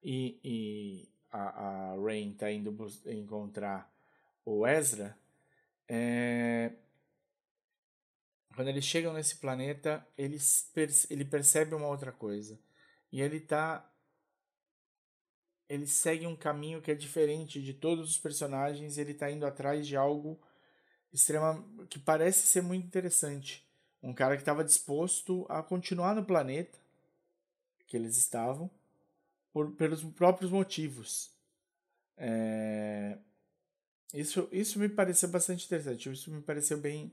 e, 0.02 0.38
e 0.42 1.08
a, 1.30 1.92
a 1.92 1.96
Rain 1.96 2.32
tá 2.34 2.50
indo 2.50 2.74
encontrar 3.06 3.90
o 4.44 4.66
Ezra, 4.66 5.16
é... 5.88 6.72
quando 8.54 8.68
eles 8.68 8.84
chegam 8.84 9.12
nesse 9.12 9.36
planeta, 9.36 10.06
eles 10.16 10.70
ele 11.10 11.24
percebe 11.24 11.74
uma 11.74 11.88
outra 11.88 12.12
coisa. 12.12 12.58
E 13.12 13.20
ele 13.20 13.40
tá. 13.40 13.89
Ele 15.70 15.86
segue 15.86 16.26
um 16.26 16.34
caminho 16.34 16.82
que 16.82 16.90
é 16.90 16.94
diferente 16.96 17.62
de 17.62 17.72
todos 17.72 18.10
os 18.10 18.18
personagens. 18.18 18.98
Ele 18.98 19.14
tá 19.14 19.30
indo 19.30 19.46
atrás 19.46 19.86
de 19.86 19.96
algo 19.96 20.36
extrema 21.12 21.64
que 21.88 21.96
parece 21.96 22.48
ser 22.48 22.60
muito 22.60 22.84
interessante. 22.84 23.64
Um 24.02 24.12
cara 24.12 24.34
que 24.34 24.42
estava 24.42 24.64
disposto 24.64 25.46
a 25.48 25.62
continuar 25.62 26.16
no 26.16 26.24
planeta 26.24 26.76
que 27.86 27.96
eles 27.96 28.16
estavam 28.16 28.68
por, 29.52 29.70
pelos 29.76 30.02
próprios 30.02 30.50
motivos. 30.50 31.30
É... 32.16 33.16
Isso, 34.12 34.48
isso 34.50 34.76
me 34.76 34.88
pareceu 34.88 35.28
bastante 35.28 35.66
interessante. 35.66 36.10
Isso 36.10 36.32
me 36.32 36.42
pareceu 36.42 36.78
bem 36.78 37.12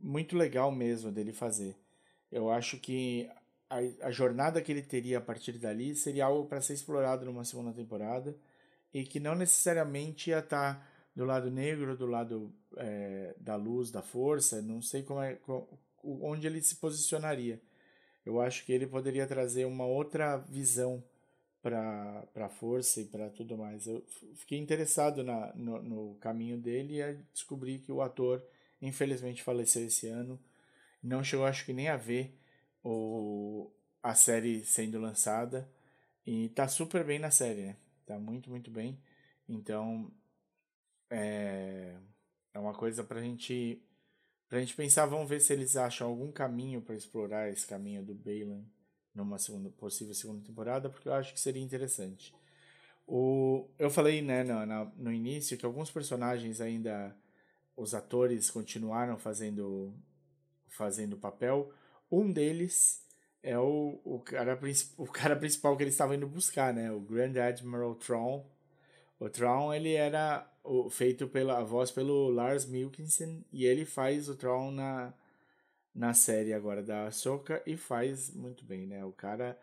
muito 0.00 0.36
legal 0.36 0.72
mesmo 0.72 1.12
dele 1.12 1.32
fazer. 1.32 1.76
Eu 2.32 2.50
acho 2.50 2.76
que 2.78 3.30
a, 3.74 4.06
a 4.06 4.10
jornada 4.10 4.62
que 4.62 4.70
ele 4.70 4.82
teria 4.82 5.18
a 5.18 5.20
partir 5.20 5.58
dali 5.58 5.94
seria 5.96 6.26
algo 6.26 6.48
para 6.48 6.60
ser 6.60 6.74
explorado 6.74 7.24
numa 7.24 7.44
segunda 7.44 7.72
temporada 7.72 8.36
e 8.92 9.04
que 9.04 9.18
não 9.18 9.34
necessariamente 9.34 10.30
ia 10.30 10.38
estar 10.38 10.76
tá 10.76 10.88
do 11.14 11.24
lado 11.24 11.50
negro, 11.50 11.96
do 11.96 12.06
lado 12.06 12.54
é, 12.76 13.34
da 13.38 13.56
luz, 13.56 13.90
da 13.90 14.02
força. 14.02 14.62
Não 14.62 14.80
sei 14.80 15.02
como 15.02 15.20
é, 15.20 15.38
onde 16.02 16.46
ele 16.46 16.62
se 16.62 16.76
posicionaria. 16.76 17.60
Eu 18.24 18.40
acho 18.40 18.64
que 18.64 18.72
ele 18.72 18.86
poderia 18.86 19.26
trazer 19.26 19.64
uma 19.64 19.84
outra 19.84 20.36
visão 20.36 21.02
para 21.60 22.24
a 22.36 22.48
força 22.48 23.00
e 23.00 23.04
para 23.04 23.28
tudo 23.30 23.56
mais. 23.56 23.86
Eu 23.86 24.04
fiquei 24.36 24.58
interessado 24.58 25.24
na, 25.24 25.52
no, 25.54 25.82
no, 25.82 26.14
caminho 26.16 26.58
dele 26.58 27.00
e 27.00 27.18
descobri 27.32 27.78
que 27.78 27.90
o 27.90 28.02
ator, 28.02 28.42
infelizmente, 28.80 29.42
faleceu 29.42 29.84
esse 29.84 30.06
ano. 30.06 30.38
Não 31.02 31.24
chegou, 31.24 31.44
acho 31.44 31.64
que 31.64 31.72
nem 31.72 31.88
a 31.88 31.96
ver 31.96 32.38
o, 32.84 33.72
a 34.02 34.14
série 34.14 34.64
sendo 34.64 35.00
lançada. 35.00 35.68
E 36.26 36.50
tá 36.50 36.68
super 36.68 37.04
bem 37.04 37.18
na 37.18 37.30
série, 37.30 37.62
né? 37.62 37.76
Tá 38.06 38.18
muito, 38.18 38.50
muito 38.50 38.70
bem. 38.70 38.98
Então, 39.48 40.10
é, 41.10 41.96
é 42.52 42.58
uma 42.58 42.74
coisa 42.74 43.02
pra 43.02 43.20
gente, 43.20 43.82
pra 44.48 44.60
gente 44.60 44.74
pensar. 44.74 45.06
Vamos 45.06 45.28
ver 45.28 45.40
se 45.40 45.52
eles 45.52 45.76
acham 45.76 46.08
algum 46.08 46.30
caminho 46.30 46.80
para 46.82 46.94
explorar 46.94 47.50
esse 47.50 47.66
caminho 47.66 48.02
do 48.02 48.14
Balan 48.14 48.64
numa 49.14 49.38
segunda, 49.38 49.70
possível 49.70 50.14
segunda 50.14 50.44
temporada, 50.44 50.90
porque 50.90 51.08
eu 51.08 51.14
acho 51.14 51.32
que 51.32 51.40
seria 51.40 51.62
interessante. 51.62 52.34
O, 53.06 53.68
eu 53.78 53.90
falei 53.90 54.22
né, 54.22 54.42
no, 54.42 54.66
no 54.96 55.12
início 55.12 55.56
que 55.58 55.66
alguns 55.66 55.90
personagens 55.90 56.60
ainda, 56.60 57.14
os 57.76 57.94
atores 57.94 58.50
continuaram 58.50 59.18
fazendo 59.18 59.94
fazendo 60.68 61.16
papel. 61.16 61.72
Um 62.10 62.30
deles 62.32 63.02
é 63.42 63.58
o, 63.58 64.00
o, 64.04 64.20
cara, 64.20 64.58
o 64.96 65.06
cara 65.06 65.36
principal 65.36 65.76
que 65.76 65.82
eles 65.82 65.94
estavam 65.94 66.14
indo 66.14 66.26
buscar, 66.26 66.72
né? 66.72 66.90
O 66.90 67.00
Grand 67.00 67.36
Admiral 67.36 67.94
Thrawn. 67.94 68.42
O 69.18 69.28
Thrawn, 69.28 69.72
ele 69.72 69.92
era 69.92 70.50
o, 70.62 70.88
feito 70.88 71.28
pela 71.28 71.58
a 71.58 71.62
voz 71.62 71.90
pelo 71.90 72.30
Lars 72.30 72.66
Mikkelsen 72.66 73.44
e 73.52 73.64
ele 73.66 73.84
faz 73.84 74.28
o 74.28 74.34
Thrawn 74.34 74.70
na, 74.70 75.14
na 75.94 76.14
série 76.14 76.52
agora 76.52 76.82
da 76.82 77.06
Ahsoka 77.06 77.62
e 77.66 77.76
faz 77.76 78.34
muito 78.34 78.64
bem, 78.64 78.86
né? 78.86 79.04
O 79.04 79.12
cara 79.12 79.58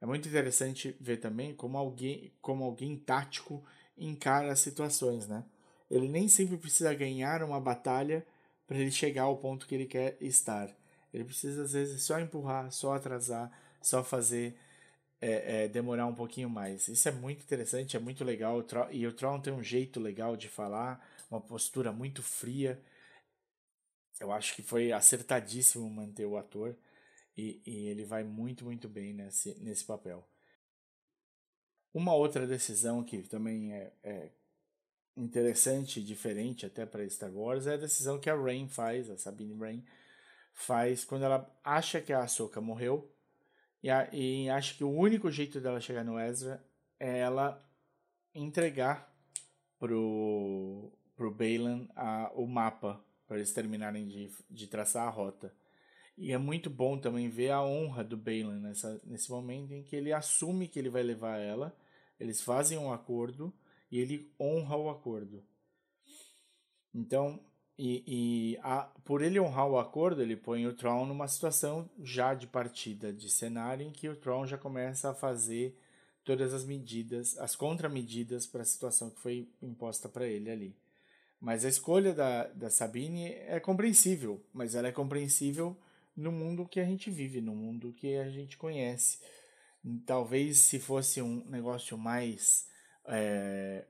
é 0.00 0.06
muito 0.06 0.28
interessante 0.28 0.96
ver 1.00 1.18
também 1.18 1.54
como 1.54 1.78
alguém, 1.78 2.32
como 2.40 2.64
alguém 2.64 2.96
tático 2.96 3.64
encara 3.96 4.52
as 4.52 4.60
situações, 4.60 5.26
né? 5.26 5.44
Ele 5.90 6.08
nem 6.08 6.28
sempre 6.28 6.56
precisa 6.56 6.92
ganhar 6.94 7.42
uma 7.42 7.60
batalha 7.60 8.26
para 8.66 8.78
ele 8.78 8.90
chegar 8.90 9.24
ao 9.24 9.36
ponto 9.36 9.66
que 9.66 9.74
ele 9.74 9.86
quer 9.86 10.16
estar. 10.20 10.74
Ele 11.12 11.24
precisa 11.24 11.62
às 11.62 11.72
vezes 11.72 12.02
só 12.02 12.18
empurrar, 12.18 12.70
só 12.70 12.94
atrasar, 12.94 13.50
só 13.80 14.02
fazer 14.02 14.56
é, 15.20 15.64
é, 15.64 15.68
demorar 15.68 16.06
um 16.06 16.14
pouquinho 16.14 16.48
mais. 16.50 16.88
Isso 16.88 17.08
é 17.08 17.12
muito 17.12 17.42
interessante, 17.42 17.96
é 17.96 18.00
muito 18.00 18.24
legal. 18.24 18.64
E 18.90 19.06
o 19.06 19.12
Tron 19.12 19.40
tem 19.40 19.52
um 19.52 19.62
jeito 19.62 20.00
legal 20.00 20.36
de 20.36 20.48
falar, 20.48 21.06
uma 21.30 21.40
postura 21.40 21.92
muito 21.92 22.22
fria 22.22 22.80
eu 24.22 24.30
acho 24.30 24.54
que 24.54 24.62
foi 24.62 24.92
acertadíssimo 24.92 25.90
manter 25.90 26.24
o 26.26 26.36
ator 26.36 26.76
e, 27.36 27.60
e 27.66 27.88
ele 27.88 28.04
vai 28.04 28.22
muito, 28.22 28.64
muito 28.64 28.88
bem 28.88 29.12
nesse, 29.12 29.54
nesse 29.60 29.84
papel. 29.84 30.24
Uma 31.92 32.14
outra 32.14 32.46
decisão 32.46 33.02
que 33.02 33.22
também 33.22 33.72
é, 33.74 33.92
é 34.02 34.30
interessante 35.16 35.98
e 35.98 36.04
diferente 36.04 36.64
até 36.64 36.86
para 36.86 37.08
Star 37.10 37.32
Wars 37.32 37.66
é 37.66 37.74
a 37.74 37.78
decisão 37.78 38.18
que 38.18 38.30
a 38.30 38.36
Rain 38.36 38.68
faz, 38.68 39.10
a 39.10 39.18
Sabine 39.18 39.58
Rain 39.58 39.84
faz 40.52 41.04
quando 41.04 41.24
ela 41.24 41.50
acha 41.64 42.00
que 42.00 42.12
a 42.12 42.22
Ahsoka 42.22 42.60
morreu 42.60 43.10
e, 43.82 43.90
a, 43.90 44.08
e 44.12 44.48
acha 44.48 44.74
que 44.74 44.84
o 44.84 44.90
único 44.90 45.30
jeito 45.30 45.60
dela 45.60 45.80
chegar 45.80 46.04
no 46.04 46.18
Ezra 46.18 46.64
é 47.00 47.18
ela 47.18 47.62
entregar 48.34 49.12
pro, 49.78 50.92
pro 51.16 51.30
Balan 51.30 51.88
a, 51.96 52.30
o 52.34 52.46
mapa 52.46 53.04
para 53.26 53.38
eles 53.38 53.52
terminarem 53.52 54.06
de, 54.06 54.30
de 54.48 54.66
traçar 54.66 55.06
a 55.06 55.10
rota. 55.10 55.52
E 56.16 56.32
é 56.32 56.38
muito 56.38 56.68
bom 56.68 56.98
também 56.98 57.28
ver 57.28 57.50
a 57.50 57.62
honra 57.62 58.04
do 58.04 58.16
Balan 58.16 58.60
nessa, 58.60 59.00
nesse 59.04 59.30
momento 59.30 59.72
em 59.72 59.82
que 59.82 59.96
ele 59.96 60.12
assume 60.12 60.68
que 60.68 60.78
ele 60.78 60.90
vai 60.90 61.02
levar 61.02 61.38
ela, 61.38 61.76
eles 62.20 62.40
fazem 62.40 62.78
um 62.78 62.92
acordo 62.92 63.52
e 63.90 63.98
ele 63.98 64.32
honra 64.38 64.76
o 64.76 64.90
acordo. 64.90 65.42
Então, 66.94 67.40
e, 67.78 68.04
e 68.06 68.58
a, 68.62 68.82
por 69.04 69.22
ele 69.22 69.40
honrar 69.40 69.66
o 69.66 69.78
acordo, 69.78 70.22
ele 70.22 70.36
põe 70.36 70.66
o 70.66 70.74
Tron 70.74 71.06
numa 71.06 71.26
situação 71.26 71.88
já 72.02 72.34
de 72.34 72.46
partida 72.46 73.12
de 73.12 73.30
cenário 73.30 73.86
em 73.86 73.90
que 73.90 74.08
o 74.08 74.16
Tron 74.16 74.46
já 74.46 74.58
começa 74.58 75.10
a 75.10 75.14
fazer 75.14 75.76
todas 76.24 76.54
as 76.54 76.64
medidas, 76.64 77.36
as 77.38 77.56
contramedidas 77.56 78.46
para 78.46 78.62
a 78.62 78.66
situação 78.66 79.10
que 79.10 79.20
foi 79.20 79.48
imposta 79.60 80.08
para 80.08 80.26
ele 80.26 80.50
ali. 80.50 80.76
Mas 81.40 81.64
a 81.64 81.68
escolha 81.68 82.14
da, 82.14 82.46
da 82.48 82.70
Sabine 82.70 83.32
é 83.32 83.58
compreensível, 83.58 84.40
mas 84.52 84.76
ela 84.76 84.86
é 84.86 84.92
compreensível 84.92 85.76
no 86.16 86.30
mundo 86.30 86.68
que 86.68 86.78
a 86.78 86.84
gente 86.84 87.10
vive, 87.10 87.40
no 87.40 87.54
mundo 87.54 87.92
que 87.92 88.16
a 88.16 88.28
gente 88.30 88.56
conhece. 88.56 89.18
Talvez 90.06 90.58
se 90.58 90.78
fosse 90.78 91.20
um 91.20 91.44
negócio 91.46 91.98
mais 91.98 92.68
é, 93.06 93.84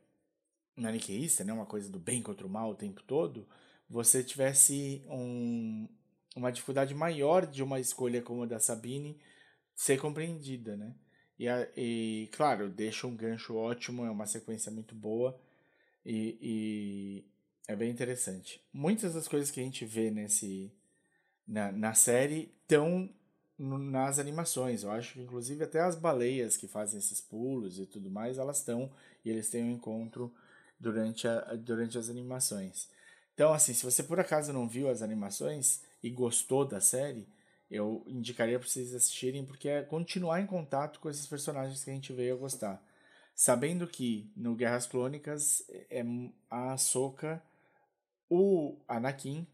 maniqueísta, 0.75 1.45
né, 1.45 1.53
uma 1.53 1.67
coisa 1.67 1.91
do 1.91 1.99
bem 1.99 2.23
contra 2.23 2.47
o 2.47 2.51
mal 2.51 2.71
o 2.71 2.75
tempo 2.75 3.03
todo, 3.03 3.47
você 3.93 4.25
tivesse 4.25 5.05
um, 5.07 5.87
uma 6.35 6.51
dificuldade 6.51 6.95
maior 6.95 7.47
de 7.47 7.63
uma 7.63 7.79
escolha 7.79 8.23
como 8.23 8.45
a 8.45 8.47
da 8.47 8.59
Sabine 8.59 9.21
ser 9.75 10.01
compreendida, 10.01 10.75
né? 10.75 10.95
E, 11.39 11.47
e 11.77 12.29
claro, 12.33 12.71
deixa 12.71 13.07
um 13.07 13.15
gancho 13.15 13.55
ótimo, 13.55 14.07
é 14.07 14.11
uma 14.11 14.27
sequência 14.27 14.73
muito 14.73 14.95
boa 14.95 15.39
e, 16.07 16.39
e 16.41 17.25
é 17.69 17.77
bem 17.77 17.91
interessante. 17.91 18.63
Muitas 18.73 19.13
das 19.13 19.29
coisas 19.29 19.51
que 19.51 19.61
a 19.61 19.63
gente 19.63 19.85
vê 19.85 20.11
nesse 20.11 20.73
na, 21.47 21.71
na 21.71 21.93
série 21.93 22.51
estão 22.63 23.11
nas 23.59 24.19
animações. 24.19 24.85
Eu 24.85 24.91
acho 24.91 25.13
que 25.13 25.21
inclusive 25.21 25.65
até 25.65 25.81
as 25.81 25.97
baleias 25.97 26.57
que 26.57 26.67
fazem 26.67 26.99
esses 26.99 27.21
pulos 27.21 27.79
e 27.79 27.85
tudo 27.85 28.11
mais, 28.11 28.39
elas 28.39 28.59
estão 28.59 28.91
e 29.23 29.29
eles 29.29 29.51
têm 29.51 29.65
um 29.65 29.73
encontro 29.73 30.33
durante, 30.81 31.29
a, 31.29 31.41
durante 31.57 31.99
as 31.99 32.09
animações. 32.09 32.89
Então, 33.35 33.53
assim, 33.53 33.73
se 33.73 33.85
você 33.85 34.03
por 34.03 34.21
acaso 34.21 34.53
não 34.53 34.69
viu 34.69 34.89
as 34.89 35.03
animações 35.03 35.83
e 36.03 36.11
gostou 36.11 36.65
da 36.65 36.81
série, 36.81 37.27
eu 37.71 38.03
indicaria 38.07 38.59
para 38.59 38.69
vocês 38.69 38.95
assistirem 38.95 39.45
porque 39.45 39.69
é 39.69 39.83
continuar 39.83 40.41
em 40.41 40.47
contato 40.47 41.01
com 41.01 41.09
esses 41.09 41.27
personagens 41.27 41.83
que 41.83 41.91
a 41.91 41.95
gente 41.95 42.13
veio 42.13 42.35
a 42.35 42.39
gostar. 42.39 42.83
Sabendo 43.35 43.87
que 43.87 44.31
no 44.37 44.55
Guerras 44.55 44.87
Clônicas 44.87 45.65
é 45.91 46.05
a 46.51 46.77
Soca 46.77 47.43
o 48.29 48.79
Anakin 48.89 49.47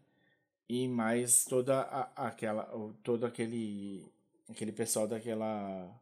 e 0.67 0.87
mais 0.87 1.45
toda 1.45 1.81
a, 1.81 2.27
aquela 2.27 2.63
todo 3.03 3.25
aquele 3.25 4.09
aquele 4.49 4.71
pessoal 4.71 5.07
daquela 5.07 6.01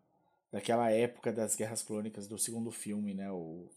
daquela 0.51 0.91
época 0.91 1.31
das 1.31 1.55
guerras 1.55 1.81
clônicas 1.81 2.27
do 2.27 2.37
segundo 2.37 2.71
filme, 2.71 3.13
né? 3.13 3.31
O 3.31 3.67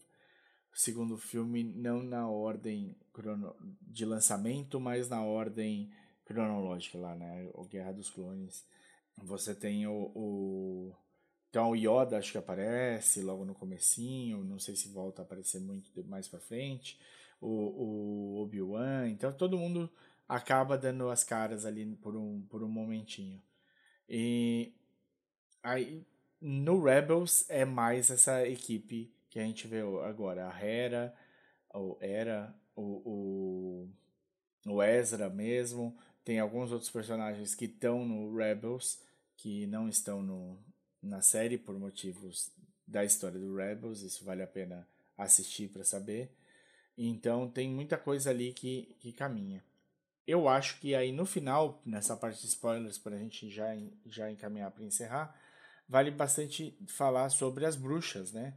segundo 0.73 1.17
filme 1.17 1.63
não 1.63 2.01
na 2.01 2.27
ordem 2.27 2.95
crono, 3.13 3.55
de 3.81 4.05
lançamento, 4.05 4.79
mas 4.79 5.09
na 5.09 5.23
ordem 5.23 5.91
cronológica 6.25 6.97
lá, 6.97 7.15
né? 7.15 7.49
O 7.53 7.65
Guerra 7.65 7.91
dos 7.91 8.09
Clones. 8.09 8.65
Você 9.23 9.53
tem 9.53 9.85
o, 9.87 10.11
o 10.15 10.95
então 11.49 11.71
o 11.71 11.75
Yoda 11.75 12.17
acho 12.17 12.31
que 12.31 12.37
aparece 12.37 13.21
logo 13.21 13.43
no 13.43 13.53
comecinho, 13.53 14.43
não 14.43 14.57
sei 14.57 14.75
se 14.75 14.87
volta 14.87 15.21
a 15.21 15.25
aparecer 15.25 15.59
muito 15.59 15.91
mais 16.05 16.27
para 16.27 16.39
frente 16.39 16.97
o, 17.41 17.47
o 17.47 18.41
Obi-Wan. 18.41 19.09
Então 19.09 19.33
todo 19.33 19.57
mundo 19.57 19.89
acaba 20.29 20.77
dando 20.77 21.09
as 21.09 21.25
caras 21.25 21.65
ali 21.65 21.85
por 21.97 22.15
um, 22.15 22.41
por 22.49 22.63
um 22.63 22.69
momentinho. 22.69 23.41
E 24.07 24.73
aí 25.61 26.05
no 26.39 26.81
Rebels 26.81 27.45
é 27.49 27.65
mais 27.65 28.09
essa 28.09 28.47
equipe 28.47 29.13
que 29.31 29.39
a 29.39 29.43
gente 29.43 29.65
vê 29.65 29.79
agora. 30.05 30.49
A 30.49 30.63
Hera, 30.63 31.15
o 31.73 31.97
Era, 32.01 32.53
o, 32.75 33.87
o, 34.65 34.71
o 34.73 34.83
Ezra 34.83 35.29
mesmo. 35.29 35.97
Tem 36.23 36.37
alguns 36.37 36.71
outros 36.71 36.91
personagens 36.91 37.55
que 37.55 37.65
estão 37.65 38.05
no 38.05 38.35
Rebels, 38.35 39.01
que 39.37 39.65
não 39.65 39.89
estão 39.89 40.21
no, 40.21 40.59
na 41.01 41.21
série 41.21 41.57
por 41.57 41.79
motivos 41.79 42.51
da 42.85 43.03
história 43.05 43.39
do 43.39 43.55
Rebels. 43.55 44.01
Isso 44.01 44.23
vale 44.25 44.43
a 44.43 44.47
pena 44.47 44.87
assistir 45.17 45.69
para 45.69 45.85
saber. 45.85 46.29
Então 46.97 47.49
tem 47.49 47.69
muita 47.69 47.97
coisa 47.97 48.29
ali 48.29 48.51
que, 48.51 48.95
que 48.99 49.13
caminha. 49.13 49.63
Eu 50.27 50.47
acho 50.49 50.79
que 50.79 50.93
aí 50.93 51.11
no 51.11 51.25
final, 51.25 51.81
nessa 51.85 52.17
parte 52.17 52.41
de 52.41 52.47
spoilers, 52.47 52.97
para 52.97 53.15
a 53.15 53.19
gente 53.19 53.49
já, 53.49 53.75
já 54.05 54.29
encaminhar 54.29 54.69
para 54.71 54.83
encerrar, 54.83 55.35
vale 55.87 56.11
bastante 56.11 56.77
falar 56.85 57.29
sobre 57.29 57.65
as 57.65 57.77
bruxas, 57.77 58.33
né? 58.33 58.53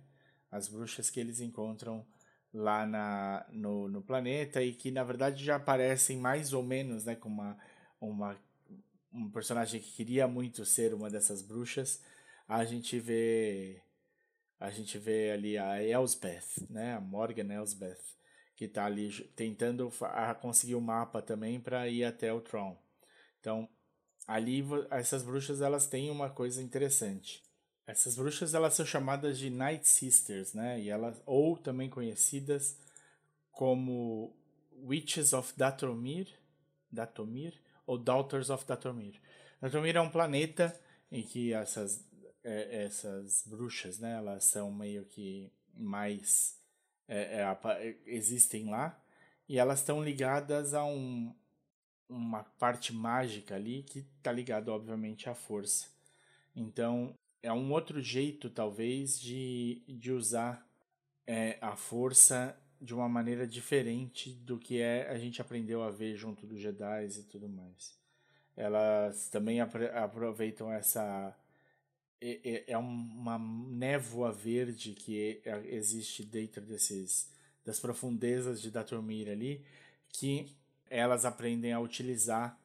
As 0.55 0.69
bruxas 0.69 1.11
que 1.11 1.19
eles 1.19 1.41
encontram 1.41 2.07
lá 2.53 2.87
na, 2.87 3.47
no, 3.51 3.89
no 3.89 4.03
planeta 4.03 4.63
e 4.63 4.73
que 4.73 4.91
na 4.91 5.03
verdade 5.03 5.45
já 5.45 5.57
aparecem 5.57 6.19
mais 6.19 6.53
ou 6.53 6.63
menos, 6.63 7.05
né? 7.05 7.17
Com 7.17 7.29
uma, 7.29 7.59
uma, 8.01 8.37
um 9.13 9.31
personagem 9.31 9.81
que 9.81 9.91
queria 9.93 10.29
muito 10.29 10.65
ser 10.65 10.95
uma 10.95 11.11
dessas 11.11 11.43
bruxas. 11.43 12.03
A 12.49 12.65
gente 12.65 12.99
vê 13.01 13.83
a 14.61 14.71
gente 14.71 14.99
vê 14.99 15.33
ali 15.33 15.59
a 15.59 15.83
Elsbeth, 15.83 16.69
né? 16.71 16.95
A 16.95 17.01
Morgan 17.01 17.53
Elsbeth 17.53 18.15
que 18.57 18.67
está 18.67 18.87
ali 18.87 19.11
tentando 19.35 19.91
conseguir 20.41 20.75
o 20.75 20.79
um 20.79 20.83
mapa 20.83 21.21
também 21.21 21.61
para 21.61 21.89
ir 21.89 22.05
até 22.05 22.33
o 22.33 22.41
Tron. 22.41 22.77
Então, 23.41 23.69
ali 24.27 24.65
essas 24.91 25.23
bruxas 25.23 25.61
elas 25.61 25.87
têm 25.87 26.11
uma 26.11 26.31
coisa 26.31 26.63
interessante. 26.63 27.43
Essas 27.87 28.17
bruxas 28.17 28.55
elas 28.55 28.75
são 28.75 28.87
chamadas 28.87 29.39
de 29.39 29.51
Night 29.51 29.87
Sisters, 29.87 30.55
né? 30.55 30.81
E 30.81 30.89
elas 30.89 31.21
ou 31.27 31.57
também 31.57 31.91
conhecidas 31.91 32.79
como 33.53 34.35
Witches 34.83 35.33
of 35.33 35.53
Datomir, 35.57 36.29
Datomir 36.91 37.55
ou 37.87 37.99
Daughters 37.99 38.49
of 38.49 38.65
Datomir. 38.65 39.21
Datomir 39.61 39.97
é 39.97 40.01
um 40.01 40.11
planeta 40.11 40.79
em 41.13 41.23
que 41.23 41.53
essas 41.53 42.03
é, 42.43 42.85
essas 42.85 43.45
bruxas, 43.47 43.99
né? 43.99 44.17
Elas 44.17 44.45
são 44.45 44.73
meio 44.73 45.05
que 45.05 45.53
mais 45.75 46.59
é, 47.07 47.43
é, 47.43 47.97
existem 48.07 48.71
lá 48.71 48.99
e 49.49 49.59
elas 49.59 49.81
estão 49.81 50.03
ligadas 50.03 50.73
a 50.73 50.85
um, 50.85 51.35
uma 52.09 52.45
parte 52.45 52.93
mágica 52.93 53.55
ali 53.55 53.83
que 53.83 54.07
está 54.19 54.33
ligado 54.33 54.69
obviamente 54.69 55.29
à 55.29 55.35
força. 55.35 55.89
Então 56.57 57.15
é 57.45 57.53
um 57.53 57.71
outro 57.73 58.01
jeito 58.01 58.49
talvez 58.49 59.21
de, 59.21 59.83
de 59.87 60.11
usar 60.11 60.67
é, 61.27 61.59
a 61.61 61.77
força 61.77 62.59
de 62.81 62.95
uma 62.95 63.09
maneira 63.09 63.47
diferente 63.47 64.33
do 64.33 64.59
que 64.59 64.81
é 64.81 65.09
a 65.11 65.19
gente 65.19 65.43
aprendeu 65.43 65.83
a 65.83 65.91
ver 65.91 66.17
junto 66.17 66.47
dos 66.47 66.61
Jedi 66.61 67.07
e 67.07 67.23
tudo 67.25 67.47
mais. 67.47 67.99
Elas 68.57 69.29
também 69.29 69.61
aproveitam 69.61 70.73
essa 70.73 71.37
é, 72.19 72.41
é, 72.45 72.65
é 72.73 72.79
uma 72.79 73.39
névoa 73.39 74.33
verde 74.33 74.95
que 74.95 75.43
é, 75.45 75.67
existe 75.67 76.25
dentro 76.25 76.63
desses 76.63 77.31
das 77.63 77.79
profundezas 77.81 78.61
de 78.61 78.71
Datomir 78.71 79.29
ali, 79.29 79.65
que 80.09 80.55
elas 80.89 81.25
aprendem 81.25 81.73
a 81.73 81.81
utilizar 81.81 82.59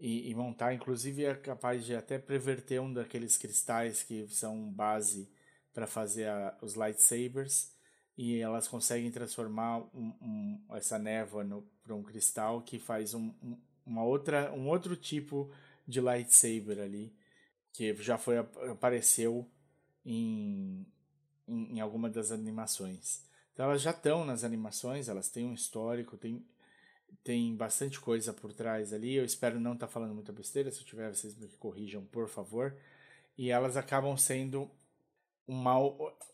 e, 0.00 0.30
e, 0.30 0.34
montar, 0.34 0.72
inclusive 0.72 1.24
é 1.24 1.34
capaz 1.34 1.84
de 1.84 1.94
até 1.94 2.18
preverter 2.18 2.80
um 2.80 2.90
daqueles 2.90 3.36
cristais 3.36 4.02
que 4.02 4.26
são 4.28 4.72
base 4.72 5.28
para 5.74 5.86
fazer 5.86 6.26
a, 6.26 6.56
os 6.62 6.74
lightsabers 6.74 7.70
e 8.16 8.38
elas 8.40 8.66
conseguem 8.66 9.10
transformar 9.10 9.78
um, 9.94 10.12
um, 10.22 10.60
essa 10.70 10.98
névoa 10.98 11.46
para 11.84 11.94
um 11.94 12.02
cristal 12.02 12.62
que 12.62 12.78
faz 12.78 13.12
um, 13.12 13.32
uma 13.84 14.02
outra, 14.02 14.50
um 14.52 14.68
outro 14.68 14.96
tipo 14.96 15.50
de 15.86 16.00
lightsaber 16.00 16.80
ali 16.80 17.14
que 17.72 17.94
já 17.94 18.16
foi 18.16 18.38
apareceu 18.38 19.46
em, 20.04 20.86
em, 21.46 21.76
em 21.76 21.80
alguma 21.80 22.08
das 22.08 22.30
animações. 22.30 23.22
Então 23.52 23.66
elas 23.66 23.82
já 23.82 23.90
estão 23.90 24.24
nas 24.24 24.44
animações, 24.44 25.08
elas 25.08 25.28
têm 25.28 25.46
um 25.46 25.54
histórico, 25.54 26.16
tem, 26.16 26.44
tem 27.22 27.54
bastante 27.56 28.00
coisa 28.00 28.32
por 28.32 28.52
trás 28.52 28.92
ali. 28.92 29.14
Eu 29.14 29.24
espero 29.24 29.60
não 29.60 29.74
estar 29.74 29.86
tá 29.86 29.92
falando 29.92 30.14
muita 30.14 30.32
besteira, 30.32 30.70
se 30.70 30.80
eu 30.80 30.86
tiver 30.86 31.14
vocês 31.14 31.36
me 31.36 31.48
corrijam, 31.58 32.04
por 32.06 32.28
favor. 32.28 32.76
E 33.36 33.50
elas 33.50 33.76
acabam 33.76 34.16
sendo 34.16 34.70
uma, 35.46 35.78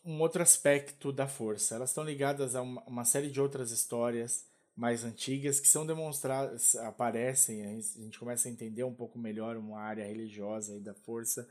um 0.05 0.19
outro 0.21 0.41
aspecto 0.41 1.11
da 1.11 1.27
força. 1.27 1.75
Elas 1.75 1.89
estão 1.89 2.03
ligadas 2.03 2.55
a 2.55 2.61
uma, 2.61 2.83
uma 2.83 3.05
série 3.05 3.29
de 3.29 3.41
outras 3.41 3.71
histórias 3.71 4.45
mais 4.77 5.03
antigas 5.03 5.59
que 5.59 5.67
são 5.67 5.87
demonstradas, 5.87 6.75
aparecem, 6.75 7.65
a 7.65 7.81
gente 7.81 8.19
começa 8.19 8.47
a 8.47 8.51
entender 8.51 8.83
um 8.83 8.93
pouco 8.93 9.17
melhor 9.17 9.57
uma 9.57 9.79
área 9.79 10.05
religiosa 10.05 10.77
e 10.77 10.79
da 10.79 10.93
força 10.93 11.49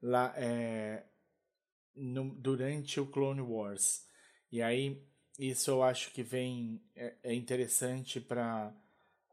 lá 0.00 0.32
é, 0.34 1.04
no, 1.94 2.34
durante 2.34 2.98
o 2.98 3.06
Clone 3.06 3.42
Wars. 3.42 4.06
E 4.50 4.62
aí 4.62 5.06
isso 5.38 5.70
eu 5.70 5.82
acho 5.82 6.10
que 6.12 6.22
vem 6.22 6.80
é, 6.94 7.14
é 7.22 7.34
interessante 7.34 8.20
para 8.20 8.72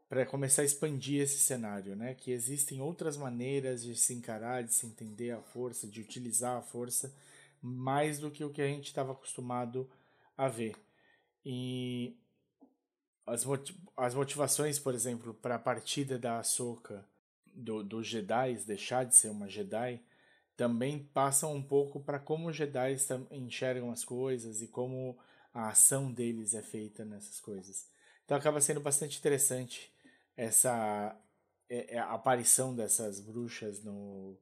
para 0.08 0.26
começar 0.26 0.60
a 0.60 0.64
expandir 0.66 1.22
esse 1.22 1.38
cenário, 1.38 1.96
né? 1.96 2.12
Que 2.12 2.32
existem 2.32 2.82
outras 2.82 3.16
maneiras 3.16 3.82
de 3.82 3.96
se 3.96 4.12
encarar, 4.12 4.62
de 4.62 4.74
se 4.74 4.84
entender 4.84 5.30
a 5.30 5.40
força, 5.40 5.86
de 5.86 6.02
utilizar 6.02 6.58
a 6.58 6.60
força, 6.60 7.10
mais 7.62 8.18
do 8.18 8.30
que 8.30 8.44
o 8.44 8.50
que 8.50 8.60
a 8.60 8.66
gente 8.66 8.88
estava 8.88 9.12
acostumado 9.12 9.88
a 10.36 10.48
ver. 10.48 10.76
E 11.42 12.14
as, 13.26 13.46
as 13.96 14.14
motivações, 14.14 14.78
por 14.78 14.94
exemplo, 14.94 15.32
para 15.32 15.54
a 15.54 15.58
partida 15.58 16.18
da 16.18 16.40
Ahsoka 16.40 17.02
do, 17.46 17.82
dos 17.82 18.06
Jedi, 18.06 18.54
deixar 18.66 19.04
de 19.04 19.16
ser 19.16 19.30
uma 19.30 19.48
Jedi, 19.48 19.98
também 20.58 20.98
passam 21.14 21.54
um 21.54 21.62
pouco 21.62 22.00
para 22.00 22.18
como 22.18 22.48
os 22.48 22.56
Jedi 22.56 22.96
enxergam 23.30 23.90
as 23.90 24.04
coisas 24.04 24.60
e 24.60 24.68
como 24.68 25.16
a 25.52 25.68
ação 25.68 26.10
deles 26.12 26.54
é 26.54 26.62
feita 26.62 27.04
nessas 27.04 27.40
coisas. 27.40 27.86
Então 28.24 28.36
acaba 28.36 28.60
sendo 28.60 28.80
bastante 28.80 29.18
interessante 29.18 29.92
essa 30.36 31.16
é, 31.68 31.96
é 31.96 31.98
a 31.98 32.12
aparição 32.12 32.74
dessas 32.74 33.20
bruxas 33.20 33.82
no, 33.82 34.36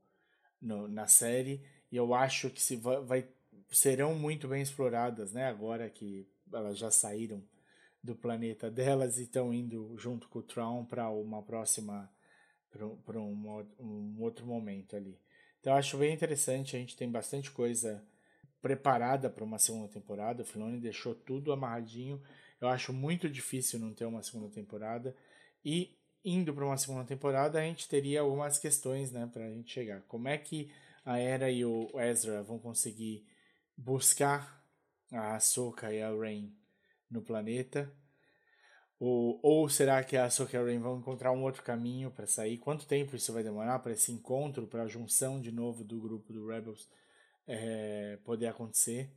no, 0.61 0.89
na 0.89 1.07
série 1.07 1.65
e 1.91 1.97
eu 1.97 2.15
acho 2.15 2.51
que 2.51 2.63
se 2.63 2.77
vai, 2.77 3.01
vai 3.01 3.29
serão 3.71 4.15
muito 4.15 4.49
bem 4.49 4.63
exploradas, 4.63 5.33
né? 5.33 5.47
Agora 5.47 5.89
que 5.89 6.29
elas 6.53 6.79
já 6.79 6.91
saíram 6.91 7.43
do 8.03 8.15
planeta 8.15 8.71
delas 8.71 9.19
e 9.19 9.23
estão 9.23 9.53
indo 9.53 9.97
junto 9.97 10.29
com 10.29 10.39
o 10.39 10.43
Tron 10.43 10.85
para 10.85 11.11
uma 11.11 11.43
próxima 11.43 12.11
para 12.71 13.19
um, 13.19 13.67
um 13.79 14.17
outro 14.21 14.47
momento 14.47 14.97
ali. 14.97 15.21
Então 15.61 15.75
acho 15.75 15.99
bem 15.99 16.15
interessante, 16.15 16.77
a 16.77 16.79
gente 16.79 16.97
tem 16.97 17.11
bastante 17.11 17.51
coisa 17.51 18.03
preparada 18.61 19.31
para 19.31 19.45
uma 19.45 19.59
segunda 19.59 19.89
temporada. 19.89 20.43
O 20.43 20.47
Filoni 20.47 20.81
deixou 20.81 21.15
tudo 21.15 21.53
amarradinho. 21.53 22.23
Eu 22.61 22.69
acho 22.69 22.93
muito 22.93 23.29
difícil 23.29 23.79
não 23.79 23.95
ter 23.95 24.05
uma 24.05 24.23
segunda 24.23 24.49
temporada 24.51 25.17
e 25.65 25.97
indo 26.25 26.53
para 26.53 26.67
uma 26.67 26.77
segunda 26.77 27.05
temporada 27.05 27.59
a 27.59 27.63
gente 27.63 27.89
teria 27.89 28.21
algumas 28.21 28.59
questões, 28.59 29.11
né, 29.11 29.29
para 29.33 29.47
a 29.47 29.51
gente 29.51 29.73
chegar. 29.73 30.03
Como 30.03 30.29
é 30.29 30.37
que 30.37 30.71
a 31.05 31.19
Era 31.19 31.51
e 31.51 31.65
o 31.65 31.89
Ezra 31.99 32.43
vão 32.43 32.59
conseguir 32.59 33.27
buscar 33.77 34.63
a 35.11 35.37
Ahsoka 35.37 35.93
e 35.93 36.03
a 36.03 36.11
Rain 36.11 36.55
no 37.11 37.23
planeta? 37.23 37.91
Ou, 38.99 39.41
ou 39.43 39.67
será 39.71 40.05
que 40.05 40.15
a 40.15 40.27
Ahsoka 40.27 40.63
Rain 40.63 40.79
vão 40.79 40.99
encontrar 40.99 41.33
um 41.33 41.43
outro 41.43 41.63
caminho 41.63 42.11
para 42.11 42.27
sair? 42.27 42.59
Quanto 42.59 42.87
tempo 42.87 43.17
isso 43.17 43.33
vai 43.33 43.43
demorar 43.43 43.79
para 43.79 43.93
esse 43.93 44.13
encontro, 44.13 44.67
para 44.67 44.83
a 44.83 44.89
junção 44.89 45.41
de 45.41 45.51
novo 45.51 45.83
do 45.83 45.99
grupo 45.99 46.35
do 46.35 46.47
Rebels 46.47 46.87
é, 47.51 48.17
poder 48.25 48.47
acontecer? 48.47 49.11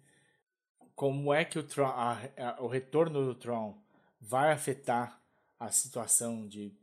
Como 0.95 1.31
é 1.31 1.45
que 1.45 1.59
o, 1.59 1.63
Tron, 1.63 1.85
a, 1.85 2.19
a, 2.37 2.61
o 2.63 2.67
retorno 2.67 3.23
do 3.25 3.35
Tron 3.35 3.79
vai 4.19 4.51
afetar 4.51 5.21
a 5.59 5.69
situação 5.69 6.47
de 6.47 6.73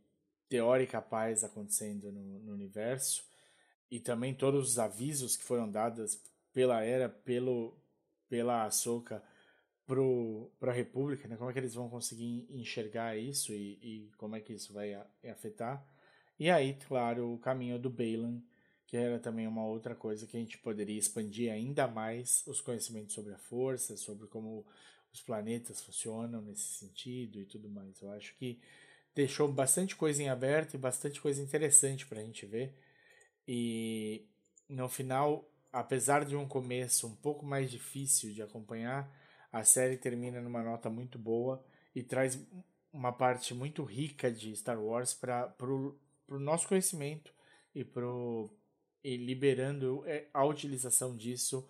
teórica 0.49 1.03
paz 1.03 1.43
acontecendo 1.43 2.13
no, 2.13 2.39
no 2.41 2.53
universo? 2.53 3.25
E 3.91 3.99
também 3.99 4.33
todos 4.33 4.71
os 4.71 4.79
avisos 4.79 5.37
que 5.37 5.43
foram 5.43 5.69
dados 5.69 6.21
pela 6.53 6.85
Era, 6.85 7.09
pelo, 7.09 7.77
pela 8.29 8.65
Ahsoka 8.65 9.23
para 10.61 10.71
a 10.71 10.75
República, 10.75 11.27
né? 11.27 11.37
como 11.37 11.51
é 11.51 11.53
que 11.53 11.59
eles 11.59 11.75
vão 11.75 11.89
conseguir 11.89 12.47
enxergar 12.49 13.17
isso 13.17 13.53
e, 13.53 13.73
e 13.83 14.11
como 14.17 14.37
é 14.37 14.41
que 14.41 14.53
isso 14.53 14.73
vai 14.73 14.95
afetar. 15.29 15.85
E 16.39 16.49
aí, 16.49 16.75
claro, 16.87 17.35
o 17.35 17.39
caminho 17.39 17.77
do 17.77 17.91
Balan, 17.91 18.41
que 18.91 18.97
era 18.97 19.21
também 19.21 19.47
uma 19.47 19.65
outra 19.65 19.95
coisa 19.95 20.27
que 20.27 20.37
a 20.37 20.41
gente 20.41 20.59
poderia 20.59 20.99
expandir 20.99 21.53
ainda 21.53 21.87
mais 21.87 22.43
os 22.45 22.61
conhecimentos 22.61 23.15
sobre 23.15 23.33
a 23.33 23.39
força, 23.39 23.97
sobre 23.97 24.27
como 24.27 24.67
os 25.13 25.23
planetas 25.23 25.81
funcionam 25.81 26.43
nesse 26.43 26.67
sentido 26.75 27.39
e 27.39 27.47
tudo 27.47 27.69
mais. 27.69 28.03
Eu 28.03 28.11
acho 28.11 28.35
que 28.35 28.61
deixou 29.15 29.47
bastante 29.47 29.95
coisa 29.95 30.21
em 30.21 30.29
aberto 30.29 30.75
e 30.75 30.79
bastante 30.79 31.21
coisa 31.21 31.41
interessante 31.41 32.05
para 32.05 32.19
a 32.19 32.25
gente 32.25 32.45
ver. 32.47 32.75
E 33.47 34.27
no 34.69 34.89
final, 34.89 35.49
apesar 35.73 36.25
de 36.25 36.35
um 36.35 36.49
começo 36.49 37.07
um 37.07 37.15
pouco 37.15 37.47
mais 37.47 37.71
difícil 37.71 38.33
de 38.35 38.43
acompanhar, 38.43 39.09
a 39.53 39.63
série 39.63 39.99
termina 39.99 40.41
numa 40.41 40.65
nota 40.65 40.91
muito 40.91 41.17
boa 41.17 41.65
e 41.95 42.03
traz 42.03 42.45
uma 42.93 43.13
parte 43.13 43.55
muito 43.55 43.85
rica 43.85 44.33
de 44.33 44.53
Star 44.57 44.83
Wars 44.83 45.15
para 45.15 45.55
o 45.61 46.41
nosso 46.41 46.67
conhecimento 46.67 47.33
e, 47.73 47.85
pro, 47.85 48.51
liberando 49.05 50.03
é, 50.07 50.27
a 50.33 50.45
utilização 50.45 51.17
disso 51.17 51.69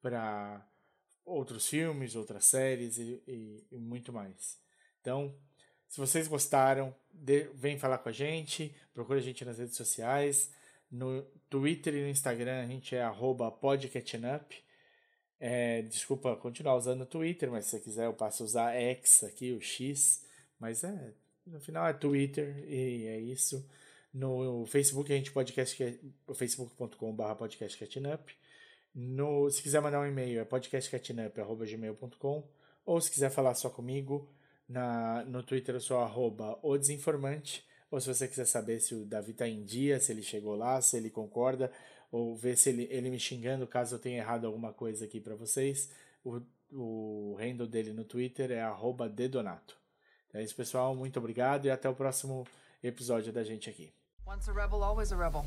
para 0.00 0.66
outros 1.24 1.68
filmes, 1.68 2.16
outras 2.16 2.44
séries 2.44 2.98
e, 2.98 3.22
e, 3.26 3.66
e, 3.72 3.78
muito 3.78 4.12
mais. 4.12 4.58
Então, 5.00 5.34
se 5.88 5.98
vocês 5.98 6.26
gostaram, 6.26 6.94
de, 7.12 7.44
vem 7.54 7.78
falar 7.78 7.98
com 7.98 8.08
a 8.08 8.12
gente, 8.12 8.74
procure 8.92 9.18
a 9.18 9.22
gente 9.22 9.44
nas 9.44 9.58
redes 9.58 9.76
sociais. 9.76 10.52
No 10.90 11.22
Twitter 11.48 11.94
e 11.94 12.02
no 12.02 12.08
Instagram 12.08 12.62
a 12.62 12.66
gente 12.66 12.96
é 12.96 13.08
podcatchingup. 13.60 14.54
É, 15.38 15.82
desculpa 15.82 16.36
continuar 16.36 16.76
usando 16.76 17.02
o 17.02 17.06
Twitter, 17.06 17.50
mas 17.50 17.64
se 17.64 17.70
você 17.70 17.80
quiser 17.80 18.06
eu 18.06 18.12
passo 18.12 18.42
a 18.42 18.46
usar 18.46 18.74
X 18.74 19.24
aqui, 19.24 19.52
o 19.52 19.60
X. 19.60 20.24
Mas 20.58 20.84
é, 20.84 21.14
no 21.46 21.60
final 21.60 21.86
é 21.86 21.92
Twitter 21.92 22.64
e 22.68 23.06
é 23.06 23.18
isso. 23.18 23.66
No 24.12 24.66
Facebook 24.66 25.12
a 25.12 25.16
gente 25.16 25.30
podcast 25.30 25.80
é 25.82 25.96
facebook.com.br 26.34 27.34
podcastcatchingup. 27.38 28.32
No, 28.92 29.48
se 29.50 29.62
quiser 29.62 29.80
mandar 29.80 30.00
um 30.00 30.06
e-mail 30.06 30.40
é 30.40 30.44
podcastcatchingup.gmail.com 30.44 32.48
ou 32.84 33.00
se 33.00 33.08
quiser 33.10 33.30
falar 33.30 33.54
só 33.54 33.70
comigo, 33.70 34.28
na, 34.68 35.24
no 35.24 35.44
Twitter 35.44 35.76
eu 35.76 35.80
sou 35.80 35.98
arroba 35.98 36.58
o 36.60 36.76
desinformante 36.76 37.64
ou 37.88 38.00
se 38.00 38.12
você 38.12 38.26
quiser 38.26 38.46
saber 38.46 38.80
se 38.80 38.94
o 38.94 39.04
Davi 39.04 39.30
está 39.30 39.48
em 39.48 39.62
dia, 39.64 40.00
se 40.00 40.10
ele 40.12 40.22
chegou 40.22 40.56
lá, 40.56 40.80
se 40.80 40.96
ele 40.96 41.10
concorda, 41.10 41.70
ou 42.10 42.36
ver 42.36 42.56
se 42.56 42.70
ele, 42.70 42.88
ele 42.90 43.10
me 43.10 43.18
xingando 43.18 43.66
caso 43.66 43.94
eu 43.94 43.98
tenha 43.98 44.18
errado 44.18 44.46
alguma 44.46 44.72
coisa 44.72 45.04
aqui 45.04 45.20
para 45.20 45.36
vocês, 45.36 45.90
o, 46.24 46.40
o 46.72 47.36
handle 47.38 47.66
dele 47.66 47.92
no 47.92 48.04
Twitter 48.04 48.50
é 48.50 48.60
arroba 48.60 49.08
dedonato. 49.08 49.76
Então 50.28 50.40
é 50.40 50.44
isso, 50.44 50.54
pessoal. 50.54 50.94
Muito 50.94 51.18
obrigado 51.18 51.66
e 51.66 51.70
até 51.70 51.88
o 51.88 51.94
próximo 51.94 52.46
episódio 52.82 53.32
da 53.32 53.42
gente 53.42 53.68
aqui. 53.68 53.92
Once 54.30 54.46
a 54.46 54.52
rebel, 54.52 54.84
always 54.84 55.10
a 55.10 55.16
rebel. 55.16 55.44